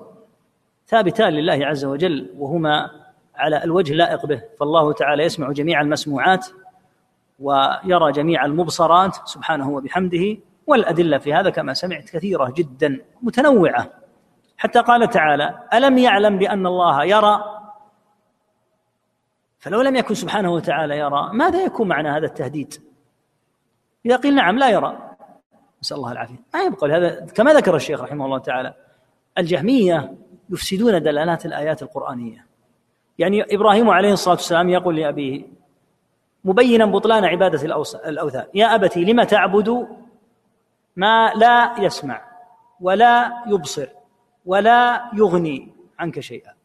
ثابتان 0.86 1.32
لله 1.32 1.66
عز 1.66 1.84
وجل 1.84 2.30
وهما 2.38 2.90
على 3.36 3.64
الوجه 3.64 3.92
اللائق 3.92 4.26
به. 4.26 4.42
فالله 4.60 4.92
تعالى 4.92 5.22
يسمع 5.22 5.52
جميع 5.52 5.80
المسموعات 5.80 6.46
ويرى 7.40 8.12
جميع 8.12 8.44
المبصرات 8.44 9.16
سبحانه 9.24 9.70
وبحمده 9.70 10.36
والأدلة 10.66 11.18
في 11.18 11.34
هذا 11.34 11.50
كما 11.50 11.74
سمعت 11.74 12.10
كثيرة 12.10 12.52
جدا 12.56 13.00
متنوعة. 13.22 13.86
حتى 14.56 14.80
قال 14.80 15.10
تعالى 15.10 15.58
ألم 15.74 15.98
يعلم 15.98 16.38
بأن 16.38 16.66
الله 16.66 17.04
يرى 17.04 17.61
فلو 19.62 19.80
لم 19.80 19.96
يكن 19.96 20.14
سبحانه 20.14 20.52
وتعالى 20.52 20.98
يرى 20.98 21.30
ماذا 21.32 21.64
يكون 21.64 21.88
معنى 21.88 22.08
هذا 22.08 22.26
التهديد؟ 22.26 22.74
إذا 24.06 24.16
قيل 24.16 24.34
نعم 24.34 24.58
لا 24.58 24.70
يرى. 24.70 24.98
نسأل 25.82 25.96
الله 25.96 26.12
العافية. 26.12 26.40
ما 26.54 26.62
يبقى 26.62 26.90
هذا؟ 26.90 27.26
كما 27.34 27.52
ذكر 27.52 27.76
الشيخ 27.76 28.00
رحمه 28.00 28.24
الله 28.24 28.38
تعالى 28.38 28.74
الجهمية 29.38 30.14
يفسدون 30.50 31.02
دلالات 31.02 31.46
الآيات 31.46 31.82
القرآنية. 31.82 32.46
يعني 33.18 33.54
إبراهيم 33.54 33.90
عليه 33.90 34.12
الصلاة 34.12 34.34
والسلام 34.34 34.68
يقول 34.68 34.96
لأبيه 34.96 35.44
مبينا 36.44 36.86
بطلان 36.86 37.24
عبادة 37.24 37.62
الأوثان. 38.08 38.46
يا 38.54 38.74
أبتي 38.74 39.04
لم 39.04 39.22
تعبد 39.22 39.88
ما 40.96 41.32
لا 41.36 41.74
يسمع 41.78 42.22
ولا 42.80 43.42
يبصر 43.46 43.88
ولا 44.46 45.10
يغني 45.14 45.72
عنك 45.98 46.20
شيئا؟ 46.20 46.61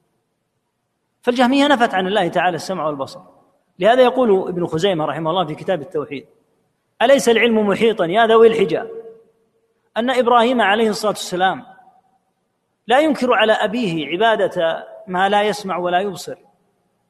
فالجهمية 1.28 1.68
نفت 1.68 1.94
عن 1.94 2.08
الله 2.08 2.28
تعالى 2.28 2.56
السمع 2.56 2.86
والبصر. 2.88 3.20
لهذا 3.80 4.02
يقول 4.02 4.50
ابن 4.50 4.66
خزيمة 4.66 5.06
رحمه 5.06 5.30
الله 5.30 5.46
في 5.46 5.56
كتاب 5.56 5.82
التوحيد 5.82 6.26
أليس 7.02 7.30
العلم 7.30 7.68
محيطا؟ 7.68 8.06
يا 8.06 8.28
ذوي 8.28 8.48
الحجى 8.48 8.84
أن 9.98 10.10
إبراهيم 10.10 10.62
عليه 10.62 10.90
الصلاة 10.90 11.12
والسلام 11.12 11.63
لا 12.88 13.00
ينكر 13.00 13.34
على 13.34 13.54
أبيه 13.54 14.08
عبادة 14.08 14.88
ما 15.08 15.30
لا 15.30 15.44
يسمع 15.44 15.78
ولا 15.78 16.00
يبصر 16.00 16.36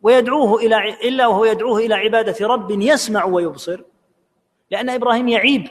ويدعوه 0.02 0.56
إلى 0.60 0.90
إلا 1.04 1.28
وهو 1.28 1.46
يدعوه 1.46 1.80
إلى 1.80 1.96
عبادة 1.96 2.48
رب 2.48 2.72
يسمع 2.72 3.26
ويبصر 3.26 3.82
لأن 4.72 4.90
إبراهيم 4.90 5.28
يعيب 5.28 5.68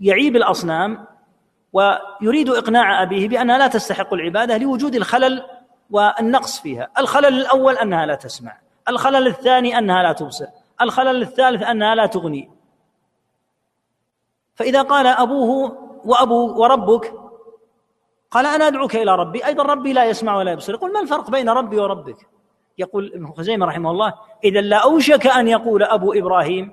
يعيب 0.00 0.36
الأصنام 0.36 1.06
ويريد 1.72 2.48
إقناع 2.48 3.02
أبيه 3.02 3.28
بأنها 3.28 3.58
لا 3.58 3.66
تستحق 3.66 4.14
العبادة 4.14 4.58
لوجود 4.58 4.94
الخلل 4.94 5.57
والنقص 5.90 6.60
فيها. 6.60 6.90
الخلل 6.98 7.26
الأول 7.26 7.76
أنها 7.76 8.06
لا 8.06 8.14
تسمع. 8.14 8.58
الخلل 8.88 9.26
الثاني 9.26 9.78
أنها 9.78 10.02
لا 10.02 10.12
تبصر. 10.12 10.46
الخلل 10.82 11.22
الثالث 11.22 11.62
أنها 11.62 11.94
لا 11.94 12.06
تغني. 12.06 12.50
فإذا 14.54 14.82
قال 14.82 15.06
أبوه 15.06 15.78
وأبو 16.04 16.62
وربك 16.62 17.14
قال 18.30 18.46
أنا 18.46 18.66
أدعوك 18.66 18.96
إلى 18.96 19.14
ربي. 19.14 19.46
أيضا 19.46 19.62
ربي 19.62 19.92
لا 19.92 20.04
يسمع 20.04 20.36
ولا 20.36 20.52
يبصر. 20.52 20.74
يقول 20.74 20.92
ما 20.92 21.00
الفرق 21.00 21.30
بين 21.30 21.48
ربي 21.48 21.78
وربك؟ 21.78 22.28
يقول 22.78 23.12
ابن 23.14 23.32
خزيمة 23.32 23.66
رحمه 23.66 23.90
الله 23.90 24.14
إذا 24.44 24.60
لا 24.60 24.76
أوشك 24.76 25.26
أن 25.26 25.48
يقول 25.48 25.82
أبو 25.82 26.12
إبراهيم 26.12 26.72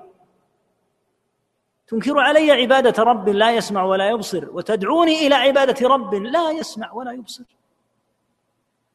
تنكر 1.86 2.20
علي 2.20 2.52
عبادة 2.52 3.02
رب 3.02 3.28
لا 3.28 3.50
يسمع 3.50 3.84
ولا 3.84 4.08
يبصر 4.08 4.48
وتدعوني 4.52 5.26
إلى 5.26 5.34
عبادة 5.34 5.88
رب 5.88 6.14
لا 6.14 6.50
يسمع 6.50 6.92
ولا 6.92 7.12
يبصر. 7.12 7.44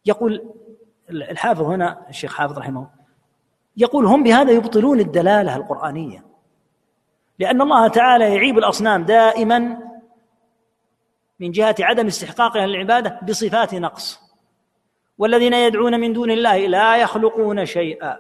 يقول 0.05 0.53
الحافظ 1.09 1.61
هنا 1.61 2.05
الشيخ 2.09 2.35
حافظ 2.35 2.57
رحمه 2.57 2.87
يقول 3.77 4.05
هم 4.05 4.23
بهذا 4.23 4.51
يبطلون 4.51 4.99
الدلالة 4.99 5.55
القرآنية 5.55 6.25
لأن 7.39 7.61
الله 7.61 7.87
تعالى 7.87 8.35
يعيب 8.35 8.57
الأصنام 8.57 9.03
دائما 9.03 9.77
من 11.39 11.51
جهة 11.51 11.75
عدم 11.79 12.07
استحقاقها 12.07 12.67
للعباده 12.67 13.19
بصفات 13.27 13.73
نقص. 13.73 14.19
والذين 15.17 15.53
يدعون 15.53 15.99
من 15.99 16.13
دون 16.13 16.31
الله 16.31 16.67
لا 16.67 16.97
يخلقون 16.97 17.65
شيئا. 17.65 18.17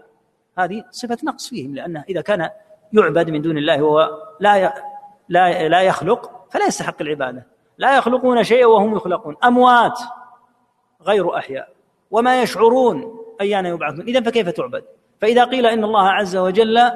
هذه 0.57 0.83
صفة 0.91 1.17
نقص 1.23 1.49
فيهم 1.49 1.75
لأنه 1.75 2.03
إذا 2.09 2.21
كان 2.21 2.49
يعبد 2.93 3.29
من 3.29 3.41
دون 3.41 3.57
الله 3.57 3.81
وهو 3.81 4.09
لا 4.39 4.73
لا 5.29 5.67
لا 5.67 5.81
يخلق 5.81 6.47
فلا 6.51 6.65
يستحق 6.65 7.01
العبادة. 7.01 7.47
لا 7.77 7.97
يخلقون 7.97 8.43
شيئا 8.43 8.65
وهم 8.65 8.95
يخلقون. 8.95 9.35
أموات. 9.43 9.99
غير 11.05 11.37
أحياء. 11.37 11.69
وما 12.11 12.41
يشعرون 12.41 13.25
أيان 13.41 13.65
يبعثون. 13.65 14.01
اذا 14.01 14.21
فكيف 14.21 14.49
تعبد؟ 14.49 14.83
فإذا 15.21 15.43
قيل 15.43 15.65
إن 15.65 15.83
الله 15.83 16.09
عز 16.09 16.37
وجل 16.37 16.91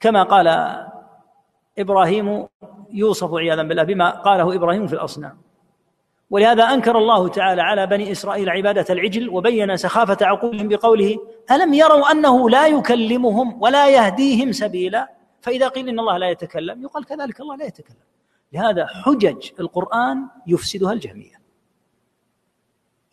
كما 0.00 0.22
قال 0.22 0.76
إبراهيم 1.78 2.46
يوصف 2.92 3.34
عياذا 3.34 3.62
بالله 3.62 3.82
بما 3.82 4.10
قاله 4.10 4.54
إبراهيم 4.54 4.86
في 4.86 4.92
الأصنام. 4.92 5.38
ولهذا 6.30 6.64
أنكر 6.64 6.98
الله 6.98 7.28
تعالى 7.28 7.62
على 7.62 7.86
بني 7.86 8.12
إسرائيل 8.12 8.50
عبادة 8.50 8.86
العجل 8.90 9.28
وبين 9.28 9.76
سخافة 9.76 10.26
عقولهم 10.26 10.68
بقوله 10.68 11.18
ألم 11.50 11.74
يروا 11.74 12.10
أنه 12.10 12.50
لا 12.50 12.66
يكلمهم 12.66 13.62
ولا 13.62 13.88
يهديهم 13.88 14.52
سبيلا؟ 14.52 15.10
فإذا 15.40 15.68
قيل 15.68 15.88
إن 15.88 15.98
الله 15.98 16.18
لا 16.18 16.30
يتكلم 16.30 16.82
يقال 16.82 17.04
كذلك 17.04 17.40
الله 17.40 17.56
لا 17.56 17.64
يتكلم. 17.64 17.96
لهذا 18.52 18.86
حجج 18.86 19.50
القرآن 19.60 20.26
يفسدها 20.46 20.92
الجهميه 20.92 21.41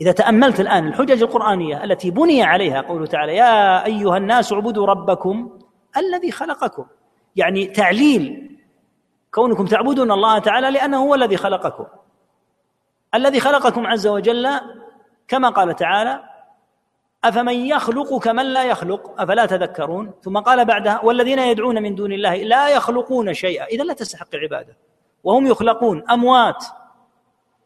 إذا 0.01 0.11
تأملت 0.11 0.59
الآن 0.59 0.87
الحجج 0.87 1.23
القرآنية 1.23 1.83
التي 1.83 2.11
بني 2.11 2.43
عليها 2.43 2.81
قوله 2.81 3.05
تعالى 3.05 3.35
يا 3.35 3.85
أيها 3.85 4.17
الناس 4.17 4.53
اعبدوا 4.53 4.85
ربكم 4.85 5.59
الذي 5.97 6.31
خلقكم. 6.31 6.85
يعني 7.35 7.65
تعليل 7.65 8.57
كونكم 9.31 9.65
تعبدون 9.65 10.11
الله 10.11 10.39
تعالى 10.39 10.71
لأنه 10.71 10.97
هو 10.97 11.15
الذي 11.15 11.37
خلقكم. 11.37 11.85
الذي 13.15 13.39
خلقكم 13.39 13.87
عز 13.87 14.07
وجل 14.07 14.47
كما 15.27 15.49
قال 15.49 15.75
تعالى 15.75 16.23
أفمن 17.23 17.53
يخلق 17.53 18.17
كمن 18.17 18.45
لا 18.45 18.63
يخلق؟ 18.63 19.21
أفلا 19.21 19.45
تذكرون؟ 19.45 20.11
ثم 20.21 20.37
قال 20.37 20.65
بعدها 20.65 21.01
والذين 21.03 21.39
يدعون 21.39 21.83
من 21.83 21.95
دون 21.95 22.11
الله 22.11 22.35
لا 22.35 22.69
يخلقون 22.69 23.33
شيئا. 23.33 23.65
إذا 23.65 23.83
لا 23.83 23.93
تستحق 23.93 24.27
العبادة. 24.33 24.77
وهم 25.23 25.47
يخلقون 25.47 26.03
أموات. 26.09 26.65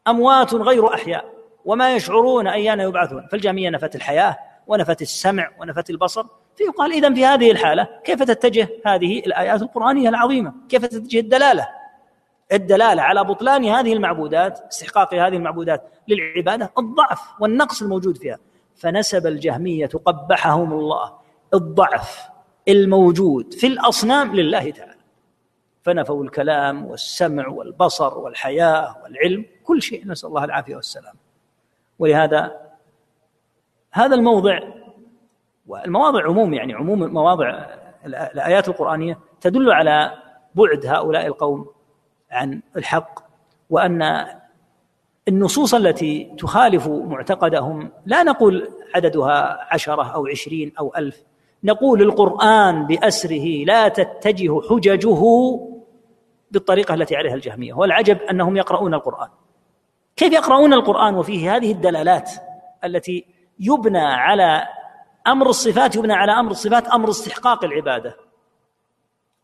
أموات 0.08 0.54
غير 0.54 0.94
أحياء. 0.94 1.33
وما 1.64 1.94
يشعرون 1.94 2.46
أيان 2.46 2.80
يبعثون. 2.80 3.26
فالجهمية 3.26 3.70
نفت 3.70 3.96
الحياة 3.96 4.36
ونفت 4.66 5.02
السمع 5.02 5.50
ونفت 5.60 5.90
البصر. 5.90 6.26
فيقال 6.56 6.92
إذا 6.92 7.14
في 7.14 7.26
هذه 7.26 7.50
الحالة 7.50 7.88
كيف 8.04 8.22
تتجه 8.22 8.68
هذه 8.86 9.18
الآيات 9.18 9.62
القرآنية 9.62 10.08
العظيمة؟ 10.08 10.52
كيف 10.68 10.86
تتجه 10.86 11.18
الدلالة؟ 11.20 11.68
الدلالة 12.52 13.02
على 13.02 13.24
بطلان 13.24 13.64
هذه 13.64 13.92
المعبودات 13.92 14.60
استحقاق 14.72 15.14
هذه 15.14 15.36
المعبودات 15.36 15.90
للعبادة 16.08 16.72
الضعف 16.78 17.20
والنقص 17.40 17.82
الموجود 17.82 18.16
فيها. 18.16 18.38
فنسب 18.76 19.26
الجهمية 19.26 19.86
قبحهم 19.86 20.72
الله. 20.72 21.12
الضعف 21.54 22.28
الموجود 22.68 23.54
في 23.54 23.66
الأصنام 23.66 24.36
لله 24.36 24.70
تعالى. 24.70 24.94
فنفوا 25.82 26.24
الكلام 26.24 26.86
والسمع 26.86 27.48
والبصر 27.48 28.18
والحياة 28.18 28.96
والعلم. 29.02 29.44
كل 29.64 29.82
شيء. 29.82 30.08
نسأل 30.08 30.28
الله 30.28 30.44
العافية 30.44 30.76
والسلام. 30.76 31.14
ولهذا 31.98 32.60
هذا 33.92 34.14
الموضع 34.14 34.60
والمواضع 35.66 36.24
عموم 36.24 36.54
يعني 36.54 36.74
عموم 36.74 37.12
مواضع 37.12 37.66
الآيات 38.06 38.68
القرآنية 38.68 39.18
تدل 39.40 39.70
على 39.70 40.12
بعد 40.54 40.86
هؤلاء 40.86 41.26
القوم 41.26 41.66
عن 42.30 42.62
الحق 42.76 43.20
وأن 43.70 44.26
النصوص 45.28 45.74
التي 45.74 46.34
تخالف 46.38 46.88
معتقدهم 46.88 47.90
لا 48.06 48.22
نقول 48.22 48.68
عددها 48.94 49.58
عشرة 49.74 50.02
أو 50.14 50.26
عشرين 50.26 50.72
أو 50.78 50.92
ألف 50.96 51.22
نقول 51.64 52.02
القرآن 52.02 52.86
بأسره 52.86 53.64
لا 53.64 53.88
تتجه 53.88 54.60
حججه 54.70 55.20
بالطريقة 56.50 56.94
التي 56.94 57.16
عليها 57.16 57.34
الجهمية 57.34 57.74
والعجب 57.74 58.18
أنهم 58.30 58.56
يقرؤون 58.56 58.94
القرآن. 58.94 59.28
كيف 60.16 60.32
يقرؤون 60.32 60.72
القرآن 60.72 61.14
وفيه 61.14 61.56
هذه 61.56 61.72
الدلالات 61.72 62.30
التي 62.84 63.26
يبنى 63.60 63.98
على 63.98 64.68
أمر 65.26 65.48
الصفات 65.48 65.96
يبنى 65.96 66.12
على 66.12 66.32
أمر 66.32 66.50
الصفات 66.50 66.88
أمر 66.88 67.10
استحقاق 67.10 67.64
العبادة. 67.64 68.16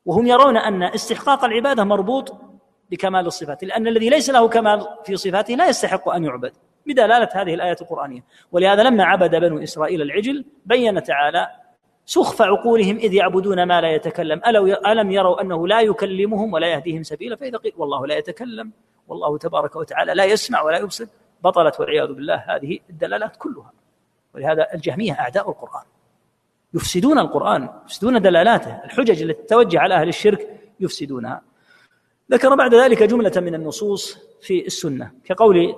وهم 0.04 0.26
يرون 0.26 0.56
أن 0.56 0.83
استحقاق 0.83 1.44
العبادة 1.44 1.85
مربوط 1.85 2.37
بكمال 2.90 3.26
الصفات 3.26 3.64
لأن 3.64 3.87
الذي 3.87 4.09
ليس 4.09 4.30
له 4.30 4.48
كمال 4.48 4.87
في 5.04 5.16
صفاته 5.16 5.54
لا 5.54 5.68
يستحق 5.68 6.09
أن 6.09 6.24
يعبد 6.24 6.52
بدلالة 6.87 7.28
هذه 7.33 7.54
الآية 7.54 7.76
القرآنية. 7.80 8.24
ولهذا 8.52 8.83
لما 8.83 9.04
عبد 9.04 9.37
بنو 9.37 9.62
إسرائيل 9.62 10.02
العجل 10.02 10.44
بين 10.66 11.02
تعالى 11.02 11.48
سخف 12.11 12.42
عقولهم 12.42 12.96
إذ 12.96 13.14
يعبدون 13.14 13.62
ما 13.62 13.81
لا 13.81 13.90
يتكلم. 13.90 14.40
ألم 14.87 15.11
يروا 15.11 15.40
أنه 15.40 15.68
لا 15.68 15.81
يكلمهم 15.81 16.53
ولا 16.53 16.66
يهديهم 16.66 17.03
سبيلا؟ 17.03 17.37
فإذا 17.37 17.59
قيل 17.59 17.73
والله 17.77 18.07
لا 18.07 18.16
يتكلم 18.16 18.70
والله 19.09 19.38
تبارك 19.38 19.77
وتعالى 19.77 20.14
لا 20.14 20.25
يسمع 20.25 20.62
ولا 20.62 20.79
يبصر. 20.79 21.07
بطلت 21.44 21.81
والعياذ 21.81 22.12
بالله 22.12 22.44
هذه 22.49 22.79
الدلالات 22.90 23.37
كلها. 23.37 23.73
ولهذا 24.35 24.66
الجهمية 24.75 25.12
أعداء 25.12 25.51
القرآن. 25.51 25.85
يفسدون 26.75 27.18
القرآن 27.18 27.68
يفسدون 27.85 28.23
دلالاته. 28.23 28.85
الحجج 28.85 29.23
التي 29.23 29.42
تتوجه 29.42 29.81
على 29.81 29.94
أهل 29.94 30.09
الشرك 30.09 30.49
يفسدونها. 30.81 31.42
ذكر 32.31 32.55
بعد 32.55 32.75
ذلك 32.75 33.03
جملة 33.03 33.33
من 33.37 33.55
النصوص 33.55 34.18
في 34.40 34.66
السنة. 34.66 35.11
كقول 35.25 35.77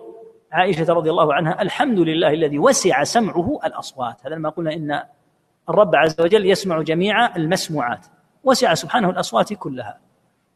عائشة 0.53 0.93
رضي 0.93 1.11
الله 1.11 1.35
عنها 1.35 1.63
الحمد 1.63 1.99
لله 1.99 2.31
الذي 2.31 2.59
وسع 2.59 3.05
سمعه 3.05 3.59
الأصوات. 3.65 4.27
هذا 4.27 4.37
ما 4.37 4.49
قلنا 4.49 4.73
إن 4.73 5.03
الرب 5.69 5.97
عز 5.97 6.21
وجل 6.21 6.47
يسمع 6.47 6.83
جميع 6.83 7.37
المسموعات 7.37 8.07
وسع 8.45 8.75
سبحانه 8.75 9.11
الأصوات 9.11 9.53
كلها 9.53 10.01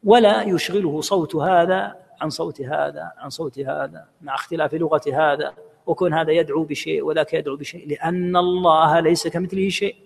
ولا 0.05 0.43
يشغله 0.43 1.01
صوت 1.01 1.37
هذا 1.37 1.97
عن 2.21 2.31
صوت 2.31 2.61
هذا 2.61 3.13
عن 3.19 3.31
صوت 3.31 3.59
هذا 3.59 4.05
مع 4.21 4.35
اختلاف 4.35 4.75
لغة 4.75 5.03
هذا 5.13 5.55
وكون 5.87 6.15
هذا 6.15 6.33
يدعو 6.33 6.65
بشيء 6.65 7.05
وذاك 7.05 7.35
يدعو 7.35 7.57
بشيء 7.57 7.89
لأن 7.89 8.37
الله 8.37 9.01
ليس 9.01 9.29
كمثله 9.29 9.69
شيء. 9.69 9.97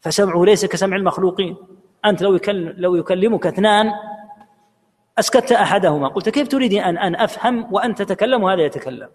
فسمعه 0.00 0.44
ليس 0.44 0.64
كسمع 0.64 0.96
المخلوقين. 0.96 1.56
أنت 2.04 2.22
لو 2.22 2.34
يكلم 2.34 2.74
لو 2.76 2.94
يكلمك 2.94 3.46
اثنان 3.46 3.92
أسكت 5.18 5.52
أحدهما 5.52 6.08
قلت 6.08 6.28
كيف 6.28 6.48
تريد 6.48 6.72
أن 6.72 6.98
أن 6.98 7.14
أفهم 7.14 7.74
وأنت 7.74 8.02
تتكلم 8.02 8.42
وهذا 8.42 8.62
يتكلم؟ 8.62 9.08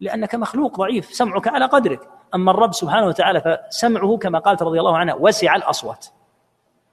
لأنك 0.00 0.34
مخلوق 0.34 0.78
ضعيف 0.78 1.14
سمعك 1.14 1.48
على 1.48 1.64
قدرك. 1.64 2.08
أما 2.34 2.50
الرب 2.50 2.74
سبحانه 2.74 3.06
وتعالى 3.06 3.40
فسمعه 3.70 4.16
كما 4.16 4.38
قالت 4.38 4.62
رضي 4.62 4.80
الله 4.80 4.98
عنها 4.98 5.14
وسع 5.14 5.56
الأصوات. 5.56 6.06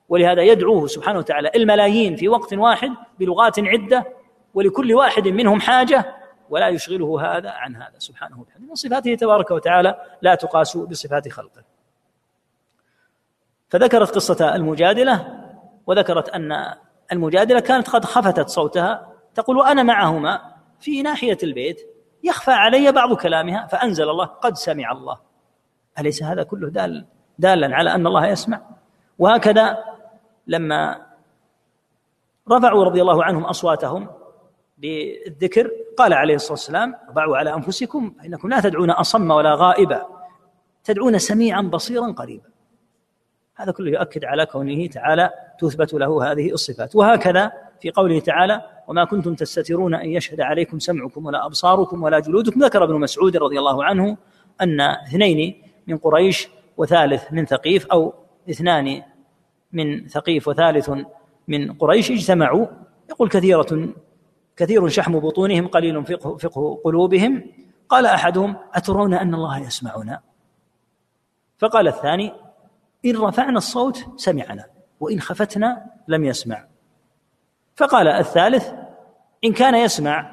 ولهذا 0.09 0.41
يدعوه 0.41 0.87
سبحانه 0.87 1.19
وتعالى 1.19 1.51
الملايين 1.55 2.15
في 2.15 2.29
وقت 2.29 2.53
واحد 2.53 2.91
بلغات 3.19 3.59
عدة 3.59 4.05
ولكل 4.53 4.93
واحد 4.93 5.27
منهم 5.27 5.61
حاجة 5.61 6.15
ولا 6.49 6.67
يشغله 6.67 7.37
هذا 7.37 7.49
عن 7.49 7.75
هذا 7.75 7.99
سبحانه 7.99 8.41
وتعالى. 8.41 8.65
من 8.65 8.75
صفاته 8.75 9.15
تبارك 9.15 9.51
وتعالى 9.51 9.95
لا 10.21 10.35
تقاس 10.35 10.77
بصفات 10.77 11.29
خلقه. 11.29 11.63
فذكرت 13.69 14.15
قصة 14.15 14.55
المجادلة 14.55 15.43
وذكرت 15.87 16.29
أن 16.29 16.75
المجادلة 17.11 17.59
كانت 17.59 17.89
قد 17.89 18.05
خفتت 18.05 18.49
صوتها 18.49 19.13
تقول 19.35 19.57
وأنا 19.57 19.83
معهما 19.83 20.41
في 20.79 21.01
ناحية 21.01 21.37
البيت 21.43 21.92
يخفى 22.23 22.51
علي 22.51 22.91
بعض 22.91 23.13
كلامها 23.13 23.67
فأنزل 23.67 24.09
الله 24.09 24.25
قد 24.25 24.55
سمع 24.55 24.91
الله. 24.91 25.19
أليس 25.99 26.23
هذا 26.23 26.43
كله 26.43 26.69
دال 26.69 27.05
دالا 27.39 27.75
على 27.75 27.95
أن 27.95 28.07
الله 28.07 28.27
يسمع؟ 28.27 28.61
وهكذا 29.19 29.83
لما 30.47 31.05
رفعوا 32.51 32.85
رضي 32.85 33.01
الله 33.01 33.23
عنهم 33.23 33.43
أصواتهم 33.43 34.07
بالذكر 34.77 35.71
قال 35.97 36.13
عليه 36.13 36.35
الصلاة 36.35 36.51
والسلام 36.51 36.95
اربعوا 37.07 37.37
على 37.37 37.53
أنفسكم 37.53 38.15
فإنكم 38.19 38.49
لا 38.49 38.59
تدعون 38.59 38.91
أصم 38.91 39.31
ولا 39.31 39.55
غائبا 39.55 40.05
تدعون 40.83 41.19
سميعا 41.19 41.61
بصيرا 41.61 42.11
قريبا. 42.11 42.49
هذا 43.55 43.71
كله 43.71 43.91
يؤكد 43.91 44.25
على 44.25 44.45
كونه 44.45 44.87
تعالى 44.87 45.29
تثبت 45.63 45.93
له 45.93 46.31
هذه 46.31 46.51
الصفات. 46.51 46.95
وهكذا 46.95 47.51
في 47.81 47.91
قوله 47.91 48.19
تعالى 48.19 48.61
وما 48.87 49.03
كنتم 49.05 49.35
تستترون 49.35 49.93
أن 49.93 50.09
يشهد 50.09 50.41
عليكم 50.41 50.79
سمعكم 50.79 51.25
ولا 51.25 51.45
أبصاركم 51.45 52.03
ولا 52.03 52.19
جلودكم. 52.19 52.63
ذكر 52.63 52.83
ابن 52.83 52.95
مسعود 52.99 53.37
رضي 53.37 53.59
الله 53.59 53.83
عنه 53.83 54.17
أن 54.61 54.81
اثنين 54.81 55.61
من 55.87 55.97
قريش 55.97 56.49
وثالث 56.77 57.23
من 57.31 57.45
ثقيف 57.45 57.85
أو 57.85 58.13
اثنان 58.49 59.01
من 59.71 60.07
ثقيف 60.07 60.47
وثالث 60.47 60.91
من 61.47 61.73
قريش 61.73 62.11
اجتمعوا. 62.11 62.67
يقول 63.09 63.29
كثيرة 63.29 63.89
كثير 64.57 64.87
شحم 64.87 65.19
بطونهم 65.19 65.67
قليل 65.67 66.05
فقه, 66.05 66.37
فقه 66.37 66.81
قلوبهم. 66.83 67.43
قال 67.89 68.05
أحدهم 68.05 68.55
أترون 68.73 69.13
أن 69.13 69.33
الله 69.33 69.59
يسمعنا؟ 69.59 70.19
فقال 71.57 71.87
الثاني 71.87 72.33
إن 73.05 73.17
رفعنا 73.17 73.57
الصوت 73.57 74.05
سمعنا. 74.17 74.65
وإن 75.03 75.19
خفتنا 75.19 75.85
لم 76.07 76.25
يسمع. 76.25 76.65
فقال 77.75 78.07
الثالث 78.07 78.71
إن 79.43 79.53
كان 79.53 79.75
يسمع 79.75 80.31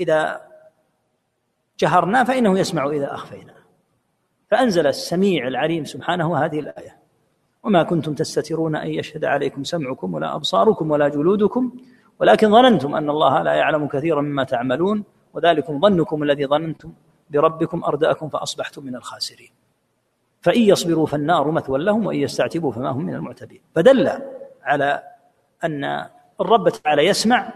إذا 0.00 0.40
جهرنا 1.78 2.24
فإنه 2.24 2.58
يسمع 2.58 2.86
إذا 2.86 3.14
أخفينا. 3.14 3.54
فأنزل 4.50 4.86
السميع 4.86 5.48
العليم 5.48 5.84
سبحانه 5.84 6.44
هذه 6.44 6.60
الآية. 6.60 7.06
وما 7.66 7.82
كنتم 7.82 8.14
تستترون 8.14 8.76
أن 8.76 8.88
يشهد 8.88 9.24
عليكم 9.24 9.64
سمعكم 9.64 10.14
ولا 10.14 10.34
أبصاركم 10.34 10.90
ولا 10.90 11.08
جلودكم 11.08 11.72
ولكن 12.18 12.50
ظننتم 12.50 12.94
أن 12.94 13.10
الله 13.10 13.42
لا 13.42 13.54
يعلم 13.54 13.86
كثيرا 13.86 14.20
مما 14.20 14.44
تعملون 14.44 15.04
وذلكم 15.34 15.80
ظنكم 15.80 16.22
الذي 16.22 16.46
ظننتم 16.46 16.92
بربكم 17.30 17.84
أردأكم 17.84 18.28
فأصبحتم 18.28 18.84
من 18.84 18.96
الخاسرين. 18.96 19.50
فإن 20.46 20.60
يصبروا 20.60 21.06
فالنار 21.06 21.50
مثوى 21.50 21.84
لهم 21.84 22.06
وإن 22.06 22.18
يستعتبوا 22.18 22.72
فما 22.72 22.90
هم 22.90 23.04
من 23.04 23.14
المعتبين 23.14 23.60
فدل 23.74 24.10
على 24.62 25.02
أن 25.64 26.06
الرب 26.40 26.68
تعالى 26.68 27.06
يسمع 27.06 27.52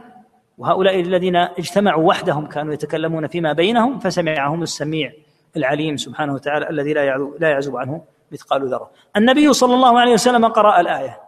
وهؤلاء 0.58 1.00
الذين 1.00 1.36
اجتمعوا 1.36 2.08
وحدهم 2.08 2.46
كانوا 2.46 2.74
يتكلمون 2.74 3.26
فيما 3.26 3.52
بينهم 3.52 3.98
فسمعهم 3.98 4.62
السميع 4.62 5.12
العليم 5.56 5.96
سبحانه 5.96 6.34
وتعالى 6.34 6.70
الذي 6.70 6.92
لا 6.92 7.16
لا 7.38 7.50
يعزب 7.50 7.76
عنه 7.76 8.04
مثقال 8.32 8.68
ذرة. 8.68 8.90
النبي 9.16 9.52
صلى 9.52 9.74
الله 9.74 10.00
عليه 10.00 10.12
وسلم 10.12 10.46
قرأ 10.46 10.80
الآية. 10.80 11.20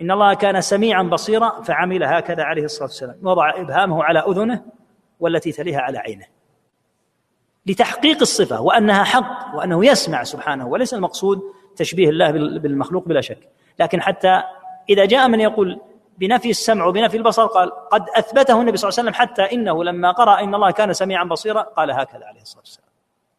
إن 0.00 0.10
الله 0.10 0.34
كان 0.34 0.60
سميعا 0.60 1.02
بصيرا 1.02 1.62
فعمل 1.62 2.04
هكذا 2.04 2.42
عليه 2.42 2.64
الصلاة 2.64 2.88
والسلام. 2.88 3.16
وضع 3.22 3.60
إبهامه 3.60 4.04
على 4.04 4.18
أذنه 4.18 4.62
والتي 5.20 5.52
تليها 5.52 5.80
على 5.80 5.98
عينه. 5.98 6.24
لتحقيق 7.66 8.18
الصفة 8.20 8.60
وأنها 8.60 9.04
حق 9.04 9.54
وأنه 9.54 9.86
يسمع 9.86 10.22
سبحانه 10.22 10.66
وليس 10.66 10.94
المقصود 10.94 11.42
تشبيه 11.76 12.08
الله 12.08 12.30
بالمخلوق 12.58 13.08
بلا 13.08 13.20
شك. 13.20 13.48
لكن 13.80 14.02
حتى 14.02 14.42
إذا 14.88 15.04
جاء 15.04 15.28
من 15.28 15.40
يقول 15.40 15.80
بنفي 16.18 16.50
السمع 16.50 16.86
وبنفي 16.86 17.16
البصر 17.16 17.46
قال 17.46 17.70
قد 17.90 18.04
أثبته 18.16 18.60
النبي 18.60 18.76
صلى 18.76 18.88
الله 18.88 18.98
عليه 18.98 19.10
وسلم 19.10 19.14
حتى 19.14 19.42
إنه 19.42 19.84
لما 19.84 20.10
قرأ 20.10 20.40
إن 20.40 20.54
الله 20.54 20.70
كان 20.70 20.92
سميعا 20.92 21.24
بصيرا 21.24 21.62
قال 21.62 21.90
هكذا 21.90 22.24
عليه 22.26 22.40
الصلاة 22.40 22.60
والسلام. 22.60 22.88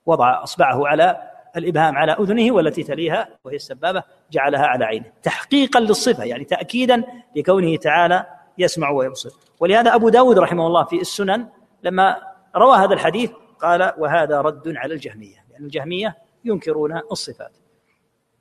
وضع 0.06 0.44
أصبعه 0.44 0.88
على 0.88 1.18
الإبهام 1.58 1.98
على 1.98 2.12
أذنه 2.12 2.52
والتي 2.52 2.84
تليها 2.84 3.28
وهي 3.44 3.56
السبابة 3.56 4.04
جعلها 4.32 4.66
على 4.66 4.86
عينه. 4.86 5.06
تحقيقا 5.24 5.80
للصفة 5.80 6.24
يعني 6.24 6.44
تأكيدا 6.44 7.04
لكونه 7.36 7.76
تعالى 7.76 8.26
يسمع 8.58 8.90
ويبصر. 8.90 9.30
ولهذا 9.60 9.96
أبو 9.96 10.10
داود 10.10 10.40
رحمه 10.40 10.68
الله 10.68 10.84
في 10.84 11.02
السنن 11.02 11.48
لما 11.84 12.18
روى 12.56 12.78
هذا 12.78 12.94
الحديث 12.94 13.32
قال 13.60 13.94
وهذا 13.98 14.42
رد 14.42 14.76
على 14.76 14.94
الجهمية 14.94 15.46
لأن 15.50 15.64
الجهمية 15.64 16.18
ينكرون 16.46 16.98
الصفات. 17.12 17.52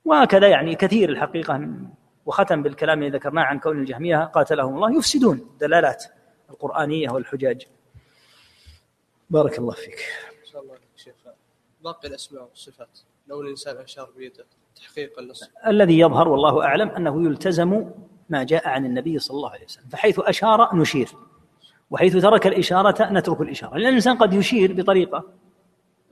وهكذا 0.05 0.49
يعني 0.49 0.75
كثير 0.75 1.09
الحقيقة 1.09 1.69
وختم 2.27 2.63
بالكلام 2.63 3.03
الذي 3.03 3.19
ذكرناه 3.19 3.43
عن 3.43 3.59
كون 3.59 3.79
الجهمية 3.79 4.25
قاتلهم 4.25 4.75
الله 4.75 4.99
يفسدون 4.99 5.37
الدلالات 5.37 6.05
القرآنية 6.51 7.11
والحجاج. 7.11 7.67
بارك 9.31 9.59
الله 9.59 9.73
فيك. 9.73 9.99
إن 10.41 10.47
شاء 10.53 10.63
الله 10.63 10.75
شيخ. 10.97 11.15
باقي 11.85 12.09
الأسماء 12.09 12.43
والصفات. 12.43 13.01
لو 13.27 13.43
الإنسان 13.43 13.77
أشار 13.77 14.11
بيده 14.17 14.47
تحقيقا 14.77 15.23
للصفات 15.23 15.67
الذي 15.67 15.99
يظهر 15.99 16.29
والله 16.29 16.65
أعلم 16.65 16.89
أنه 16.89 17.25
يلتزم 17.25 17.91
ما 18.29 18.45
جاء 18.45 18.69
عن 18.69 18.87
النبي 18.87 19.19
صلى 19.19 19.37
الله 19.37 19.51
عليه 19.51 19.65
وسلم 19.65 19.89
فحيث 19.89 20.21
أشار 20.21 20.77
نشير. 20.77 21.09
وحيث 21.91 22.17
ترك 22.17 22.47
الإشارة 22.47 23.13
نترك 23.13 23.41
الإشارة. 23.41 23.77
لأن 23.77 23.89
الإنسان 23.89 24.17
قد 24.17 24.35
يشير 24.35 24.73
بطريقة 24.73 25.25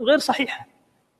غير 0.00 0.18
صحيحة. 0.18 0.66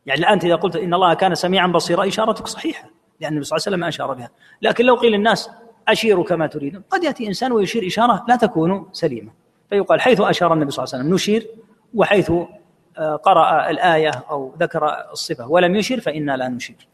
يعني 0.07 0.21
الآن 0.21 0.39
إذا 0.39 0.55
قلت 0.55 0.77
إن 0.77 0.95
الله 0.95 1.15
كان 1.15 1.35
سميعا 1.35 1.67
بصيرا 1.67 2.09
إشارتك 2.09 2.47
صحيحة 2.47 2.91
لأن 3.21 3.33
النبي 3.33 3.45
صلى 3.45 3.57
الله 3.57 3.67
عليه 3.67 3.77
وسلم 3.77 3.85
أشار 3.85 4.15
بها. 4.15 4.31
لكن 4.63 4.85
لو 4.85 4.95
قيل 4.95 5.15
الناس 5.15 5.51
أشيروا 5.89 6.25
كما 6.25 6.47
تريدون 6.47 6.83
قد 6.91 7.05
يأتي 7.05 7.27
إنسان 7.27 7.53
ويشير 7.53 7.87
إشارة 7.87 8.25
لا 8.29 8.37
تكون 8.37 8.89
سليمة. 8.93 9.33
فيقال 9.71 10.01
حيث 10.01 10.21
أشار 10.21 10.53
النبي 10.53 10.71
صلى 10.71 10.85
الله 10.85 10.95
عليه 10.95 11.05
وسلم 11.05 11.15
نشير 11.15 11.47
وحيث 11.95 12.33
آه، 12.99 13.17
قرأ 13.17 13.71
الآية 13.71 14.11
أو 14.31 14.55
ذكر 14.61 15.11
الصفة 15.13 15.49
ولم 15.49 15.77
يشر 15.77 16.01
فإنا 16.01 16.37
لا 16.37 16.49
نشير. 16.49 16.89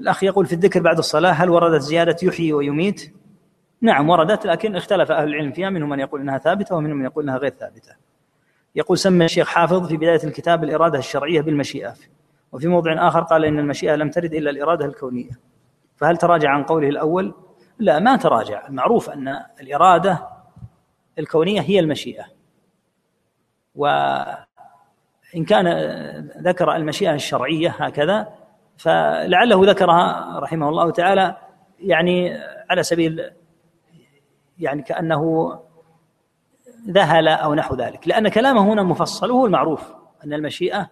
الأخ 0.00 0.22
يقول 0.24 0.46
في 0.46 0.52
الذكر 0.52 0.80
بعد 0.80 0.98
الصلاة 0.98 1.30
هل 1.30 1.50
وردت 1.50 1.82
زيادة 1.82 2.16
يحيي 2.22 2.52
ويميت؟ 2.52 3.14
نعم 3.86 4.10
وردت 4.10 4.46
لكن 4.46 4.76
اختلف 4.76 5.10
أهل 5.10 5.28
العلم 5.28 5.52
فيها 5.52 5.70
منهم 5.70 5.88
من 5.88 6.00
يقول 6.00 6.20
أنها 6.20 6.38
ثابتة 6.38 6.76
ومنهم 6.76 6.96
من 6.96 7.04
يقول 7.04 7.24
أنها 7.24 7.36
غير 7.36 7.50
ثابتة. 7.50 7.92
يقول 8.74 8.98
سمى 8.98 9.24
الشيخ 9.24 9.48
حافظ 9.48 9.88
في 9.88 9.96
بداية 9.96 10.20
الكتاب 10.24 10.64
الإرادة 10.64 10.98
الشرعية 10.98 11.40
بالمشيئة. 11.40 11.94
وفي 12.52 12.68
موضع 12.68 13.08
آخر 13.08 13.20
قال 13.20 13.44
إن 13.44 13.58
المشيئة 13.58 13.94
لم 13.94 14.10
ترد 14.10 14.34
إلا 14.34 14.50
الإرادة 14.50 14.84
الكونية. 14.84 15.30
فهل 15.96 16.16
تراجع 16.16 16.50
عن 16.50 16.62
قوله 16.62 16.88
الأول؟ 16.88 17.34
لا 17.78 17.98
ما 17.98 18.16
تراجع. 18.16 18.66
المعروف 18.68 19.10
أن 19.10 19.28
الإرادة 19.60 20.28
الكونية 21.18 21.60
هي 21.60 21.80
المشيئة. 21.80 22.24
وإن 23.74 25.44
كان 25.48 25.68
ذكر 26.38 26.76
المشيئة 26.76 27.14
الشرعية 27.14 27.70
هكذا 27.78 28.28
فلعله 28.76 29.66
ذكرها 29.66 30.38
رحمه 30.38 30.68
الله 30.68 30.90
تعالى 30.90 31.36
يعني 31.80 32.38
على 32.70 32.82
سبيل 32.82 33.30
يعني 34.58 34.82
كأنه 34.82 35.52
ذهل 36.88 37.28
أو 37.28 37.54
نحو 37.54 37.74
ذلك. 37.74 38.08
لأن 38.08 38.28
كلامه 38.28 38.72
هنا 38.72 38.82
مفصل 38.82 39.30
وهو 39.30 39.46
المعروف 39.46 39.92
أن 40.24 40.32
المشيئة 40.32 40.88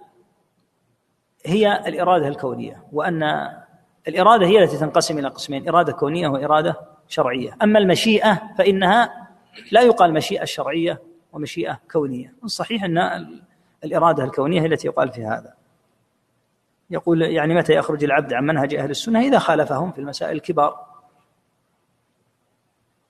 هي 1.46 1.82
الإرادة 1.86 2.28
الكونية 2.28 2.84
وأن 2.92 3.22
الإرادة 4.08 4.46
هي 4.46 4.64
التي 4.64 4.78
تنقسم 4.78 5.18
إلى 5.18 5.28
قسمين 5.28 5.68
إرادة 5.68 5.92
كونية 5.92 6.28
وإرادة 6.28 6.76
شرعية. 7.08 7.56
أما 7.62 7.78
المشيئة 7.78 8.42
فإنها 8.58 9.28
لا 9.72 9.80
يقال 9.80 10.12
مشيئة 10.12 10.44
شرعية 10.44 11.02
ومشيئة 11.32 11.80
كونية. 11.92 12.34
الصحيح 12.44 12.84
أن 12.84 12.98
الإرادة 13.84 14.24
الكونية 14.24 14.60
هي 14.60 14.66
التي 14.66 14.86
يقال 14.86 15.12
في 15.12 15.24
هذا. 15.24 15.54
يقول 16.90 17.22
يعني 17.22 17.54
متى 17.54 17.72
يخرج 17.72 18.04
العبد 18.04 18.32
عن 18.32 18.46
منهج 18.46 18.74
أهل 18.74 18.90
السنة؟ 18.90 19.20
إذا 19.20 19.38
خالفهم 19.38 19.92
في 19.92 19.98
المسائل 19.98 20.36
الكبار. 20.36 20.93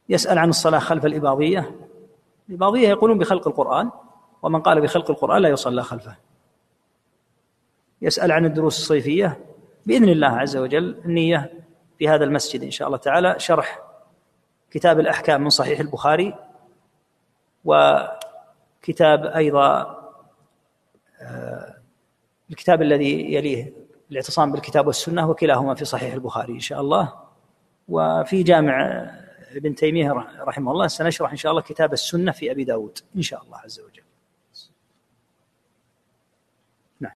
يسأل 0.09 0.39
عن 0.39 0.49
الصلاة 0.49 0.79
خلف 0.79 1.07
الإباضية. 1.07 1.77
الإباضية 2.49 2.89
يقولون 2.89 3.19
بخلق 3.19 3.49
القرآن 3.49 3.91
ومن 4.43 4.61
قال 4.61 4.81
بخلق 4.81 5.11
القرآن 5.11 5.43
لا 5.43 5.49
يصلى 5.49 5.83
خلفه. 5.83 6.17
يسأل 8.03 8.33
عن 8.33 8.45
الدروس 8.45 8.79
الصيفية 8.79 9.41
بإذن 9.87 10.09
الله 10.09 10.29
عز 10.29 10.57
وجل 10.57 11.01
النية 11.05 11.53
في 11.99 12.09
هذا 12.09 12.25
المسجد 12.25 12.63
إن 12.63 12.71
شاء 12.71 12.89
الله 12.89 12.99
تعالى. 12.99 13.35
شرح 13.39 13.79
كتاب 14.71 15.01
الأحكام 15.01 15.43
من 15.43 15.51
صحيح 15.51 15.81
البخاري 15.81 16.35
وكتاب 17.65 19.27
أيضا 19.27 19.95
آه، 21.23 21.75
الكتاب 22.51 22.83
الذي 22.83 23.35
يليه 23.35 23.73
الاعتصام 24.11 24.53
بالكتاب 24.53 24.87
والسنة 24.87 25.31
وكلاهما 25.31 25.75
في 25.75 25.85
صحيح 25.85 26.15
البخاري 26.15 26.53
إن 26.53 26.61
شاء 26.61 26.81
الله. 26.81 27.13
وفي 27.89 28.43
جامع 28.43 29.07
ابن 29.57 29.75
تيمية 29.75 30.13
رحمه 30.41 30.73
الله 30.73 30.87
سنشرح 30.87 31.31
إن 31.31 31.37
شاء 31.37 31.51
الله 31.51 31.63
كتاب 31.63 31.93
السنة 31.93 32.33
في 32.33 32.51
أبي 32.51 32.65
داود 32.65 32.99
إن 33.17 33.23
شاء 33.23 33.43
الله 33.43 33.59
عز 33.59 33.81
وجل. 33.81 34.04